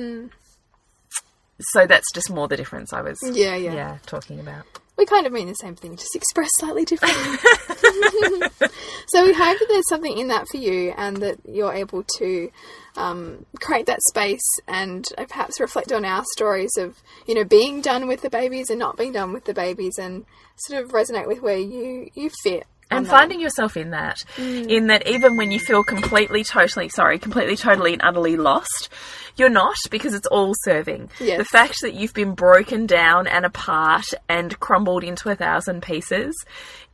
So 1.73 1.87
that's 1.87 2.11
just 2.15 2.31
more 2.31 2.49
the 2.49 2.57
difference 2.57 2.93
I 2.93 3.03
was 3.03 3.19
Yeah, 3.23 3.55
yeah. 3.57 3.75
yeah 3.75 3.99
talking 4.07 4.41
about. 4.41 4.65
We 4.97 5.07
kind 5.07 5.27
of 5.27 5.33
mean 5.33 5.49
the 5.49 5.55
same 5.55 5.77
thing, 5.77 5.97
just 5.97 6.15
expressed 6.15 6.53
slightly 6.59 6.85
differently. 6.85 7.39
so 9.09 9.25
we 9.25 9.33
hope 9.33 9.59
that 9.59 9.67
there's 9.69 9.89
something 9.89 10.19
in 10.19 10.29
that 10.29 10.47
for 10.49 10.59
you 10.59 10.93
and 10.97 11.17
that 11.19 11.39
you're 11.49 11.73
able 11.73 12.05
to 12.19 12.51
um, 12.97 13.47
create 13.61 13.87
that 13.87 14.03
space 14.09 14.45
and 14.69 15.09
uh, 15.17 15.25
perhaps 15.25 15.59
reflect 15.59 15.91
on 15.91 16.05
our 16.05 16.23
stories 16.33 16.77
of, 16.77 17.03
you 17.27 17.35
know, 17.35 17.45
being 17.45 17.81
done 17.81 18.09
with 18.09 18.21
the 18.21 18.29
babies 18.29 18.69
and 18.69 18.79
not 18.79 18.99
being 18.99 19.13
done 19.13 19.33
with 19.33 19.45
the 19.45 19.55
babies 19.55 19.95
and 19.99 20.27
sort 20.57 20.85
of 20.85 20.91
resonate 20.91 21.27
with 21.27 21.41
where 21.41 21.57
you, 21.57 22.11
you 22.15 22.31
fit. 22.43 22.67
And 22.91 23.07
that. 23.07 23.11
finding 23.11 23.41
yourself 23.41 23.77
in 23.77 23.91
that, 23.91 24.19
mm. 24.37 24.69
in 24.69 24.89
that 24.89 25.07
even 25.07 25.37
when 25.37 25.53
you 25.53 25.61
feel 25.61 25.85
completely, 25.85 26.43
totally, 26.43 26.89
sorry, 26.89 27.19
completely, 27.19 27.57
totally, 27.57 27.93
and 27.93 28.03
utterly 28.03 28.37
lost, 28.37 28.89
you're 29.37 29.49
not 29.49 29.77
because 29.91 30.13
it's 30.13 30.27
all 30.27 30.55
serving. 30.65 31.11
Yes. 31.21 31.39
The 31.39 31.45
fact 31.45 31.77
that 31.83 31.95
you've 31.95 32.15
been 32.15 32.35
broken 32.35 32.87
down 32.87 33.27
and 33.27 33.45
apart 33.45 34.07
and 34.29 34.59
crumbled 34.59 35.05
into 35.05 35.31
a 35.31 35.37
thousand 35.37 35.83
pieces 35.83 36.35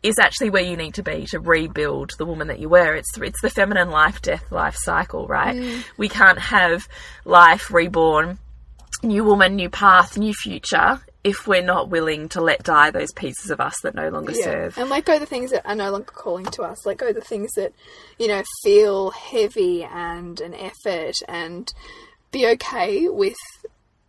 is 0.03 0.19
actually 0.19 0.51
where 0.51 0.63
you 0.63 0.77
need 0.77 0.95
to 0.95 1.03
be 1.03 1.27
to 1.27 1.41
rebuild 1.41 2.13
the 2.19 2.27
woman 2.27 2.49
that 2.49 2.61
you 2.61 2.69
were. 2.69 2.95
It's 2.95 3.17
it's 3.19 3.41
the 3.41 3.51
feminine 3.51 3.91
life, 3.91 4.23
death, 4.23 4.53
life 4.53 4.77
cycle, 4.77 5.27
right? 5.27 5.57
Mm. 5.57 5.83
We 5.97 6.09
can't 6.09 6.39
have 6.39 6.89
life 7.25 7.73
reborn, 7.73 8.39
new 9.03 9.25
woman, 9.25 9.57
new 9.57 9.71
path, 9.71 10.17
new 10.17 10.35
future 10.35 11.01
if 11.27 11.49
we're 11.49 11.61
not 11.61 11.89
willing 11.89 12.29
to 12.29 12.41
let 12.41 12.63
die 12.63 12.93
those 12.93 13.13
pieces 13.13 13.51
of 13.51 13.61
us 13.61 13.75
that 13.83 13.97
no 13.97 14.09
longer 14.11 14.33
serve. 14.33 14.79
And 14.79 14.89
let 14.89 15.05
go 15.05 15.19
the 15.19 15.27
things 15.27 15.51
that 15.51 15.69
are 15.69 15.75
no 15.75 15.91
longer 15.91 16.13
calling 16.13 16.45
to 16.47 16.63
us. 16.63 16.87
Let 16.87 16.99
go 16.99 17.13
the 17.13 17.21
things 17.21 17.53
that, 17.55 17.73
you 18.17 18.29
know, 18.29 18.45
feel 18.63 19.11
heavy 19.11 19.83
and 19.83 20.41
an 20.41 20.55
effort 20.55 21.17
and 21.27 21.69
be 22.31 22.47
okay 22.47 23.09
with 23.09 23.35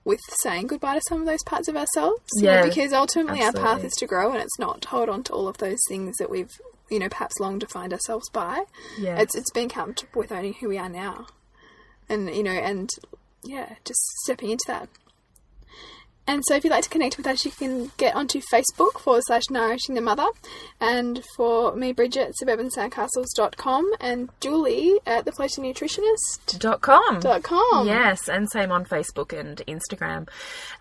with 0.05 0.19
saying 0.41 0.67
goodbye 0.67 0.95
to 0.95 1.01
some 1.09 1.19
of 1.19 1.25
those 1.25 1.43
parts 1.43 1.67
of 1.67 1.75
ourselves. 1.75 2.21
you 2.35 2.43
know, 2.43 2.51
Yeah, 2.51 2.65
because 2.65 2.93
ultimately 2.93 3.41
our 3.41 3.51
path 3.51 3.83
is 3.83 3.91
to 3.93 4.05
grow 4.05 4.31
and 4.31 4.41
it's 4.41 4.57
not 4.59 4.83
to 4.83 4.87
hold 4.87 5.09
on 5.09 5.23
to 5.23 5.33
all 5.33 5.49
of 5.49 5.57
those 5.57 5.79
things 5.89 6.15
that 6.17 6.29
we've, 6.29 6.53
you 6.89 6.99
know, 6.99 7.09
perhaps 7.09 7.39
long 7.41 7.59
defined 7.59 7.91
ourselves 7.91 8.29
by. 8.29 8.63
Yeah. 8.97 9.17
It's 9.19 9.35
it's 9.35 9.51
being 9.51 9.69
comfortable 9.69 10.19
with 10.21 10.31
owning 10.31 10.53
who 10.53 10.69
we 10.69 10.77
are 10.77 10.87
now. 10.87 11.25
And 12.07 12.33
you 12.33 12.43
know, 12.43 12.51
and 12.51 12.89
yeah, 13.43 13.75
just 13.83 13.99
stepping 14.23 14.51
into 14.51 14.63
that. 14.67 14.87
And 16.27 16.43
so, 16.45 16.55
if 16.55 16.63
you'd 16.63 16.71
like 16.71 16.83
to 16.83 16.89
connect 16.89 17.17
with 17.17 17.25
us, 17.25 17.45
you 17.45 17.51
can 17.51 17.91
get 17.97 18.15
onto 18.15 18.41
Facebook 18.53 18.99
forward 18.99 19.23
slash 19.25 19.43
nourishing 19.49 19.95
the 19.95 20.01
mother. 20.01 20.27
And 20.79 21.23
for 21.35 21.75
me, 21.75 21.93
Bridget, 21.93 22.33
suburbansandcastles.com 22.41 23.93
and 24.01 24.29
Julie 24.39 24.99
at 25.05 25.25
the 25.25 25.31
Floating 25.31 25.63
Nutritionist. 25.63 26.59
Dot 26.59 26.81
com. 26.81 27.19
Dot 27.19 27.43
com. 27.43 27.87
Yes, 27.87 28.27
and 28.27 28.49
same 28.51 28.71
on 28.71 28.85
Facebook 28.85 29.37
and 29.37 29.61
Instagram. 29.67 30.27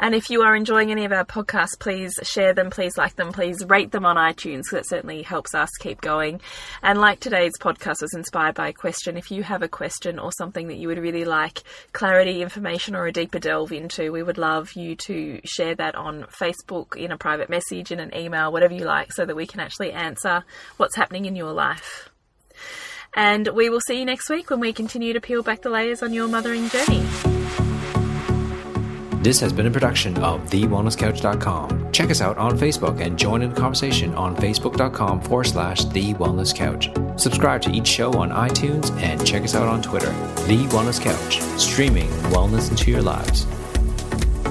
And 0.00 0.14
if 0.14 0.30
you 0.30 0.42
are 0.42 0.56
enjoying 0.56 0.90
any 0.90 1.04
of 1.04 1.12
our 1.12 1.24
podcasts, 1.24 1.78
please 1.78 2.12
share 2.22 2.52
them, 2.52 2.70
please 2.70 2.96
like 2.98 3.16
them, 3.16 3.32
please 3.32 3.64
rate 3.66 3.92
them 3.92 4.04
on 4.04 4.16
iTunes. 4.16 4.64
That 4.72 4.88
certainly 4.88 5.22
helps 5.22 5.54
us 5.54 5.70
keep 5.80 6.00
going. 6.00 6.40
And 6.82 7.00
like 7.00 7.20
today's 7.20 7.52
podcast 7.60 8.02
was 8.02 8.14
inspired 8.14 8.54
by 8.54 8.68
a 8.68 8.72
question, 8.72 9.16
if 9.16 9.30
you 9.30 9.42
have 9.42 9.62
a 9.62 9.68
question 9.68 10.18
or 10.18 10.32
something 10.32 10.68
that 10.68 10.76
you 10.76 10.88
would 10.88 10.98
really 10.98 11.24
like 11.24 11.62
clarity, 11.92 12.42
information, 12.42 12.96
or 12.96 13.06
a 13.06 13.12
deeper 13.12 13.38
delve 13.38 13.72
into, 13.72 14.12
we 14.12 14.22
would 14.22 14.38
love 14.38 14.72
you 14.72 14.96
share 15.44 15.74
that 15.74 15.94
on 15.94 16.24
Facebook 16.24 16.96
in 16.96 17.12
a 17.12 17.18
private 17.18 17.48
message, 17.48 17.92
in 17.92 18.00
an 18.00 18.16
email, 18.16 18.52
whatever 18.52 18.74
you 18.74 18.84
like, 18.84 19.12
so 19.12 19.24
that 19.24 19.36
we 19.36 19.46
can 19.46 19.60
actually 19.60 19.92
answer 19.92 20.44
what's 20.76 20.96
happening 20.96 21.26
in 21.26 21.36
your 21.36 21.52
life. 21.52 22.10
And 23.14 23.48
we 23.48 23.70
will 23.70 23.80
see 23.80 23.98
you 23.98 24.04
next 24.04 24.28
week 24.28 24.50
when 24.50 24.60
we 24.60 24.72
continue 24.72 25.12
to 25.12 25.20
peel 25.20 25.42
back 25.42 25.62
the 25.62 25.70
layers 25.70 26.02
on 26.02 26.12
your 26.12 26.28
mothering 26.28 26.68
journey. 26.68 27.04
This 29.26 29.40
has 29.40 29.52
been 29.52 29.66
a 29.66 29.70
production 29.72 30.16
of 30.18 30.40
TheWellnessCouch.com. 30.50 31.90
Check 31.90 32.10
us 32.10 32.20
out 32.20 32.38
on 32.38 32.56
Facebook 32.56 33.00
and 33.00 33.18
join 33.18 33.42
in 33.42 33.52
the 33.52 33.60
conversation 33.60 34.14
on 34.14 34.36
Facebook.com 34.36 35.20
forward 35.20 35.48
slash 35.48 35.84
The 35.86 36.14
Wellness 36.14 36.54
Couch. 36.54 36.90
Subscribe 37.20 37.60
to 37.62 37.72
each 37.72 37.88
show 37.88 38.12
on 38.12 38.30
iTunes 38.30 38.96
and 39.02 39.26
check 39.26 39.42
us 39.42 39.56
out 39.56 39.66
on 39.66 39.82
Twitter. 39.82 40.12
The 40.46 40.68
Wellness 40.68 41.00
Couch, 41.00 41.40
streaming 41.58 42.08
wellness 42.30 42.70
into 42.70 42.92
your 42.92 43.02
lives. 43.02 43.46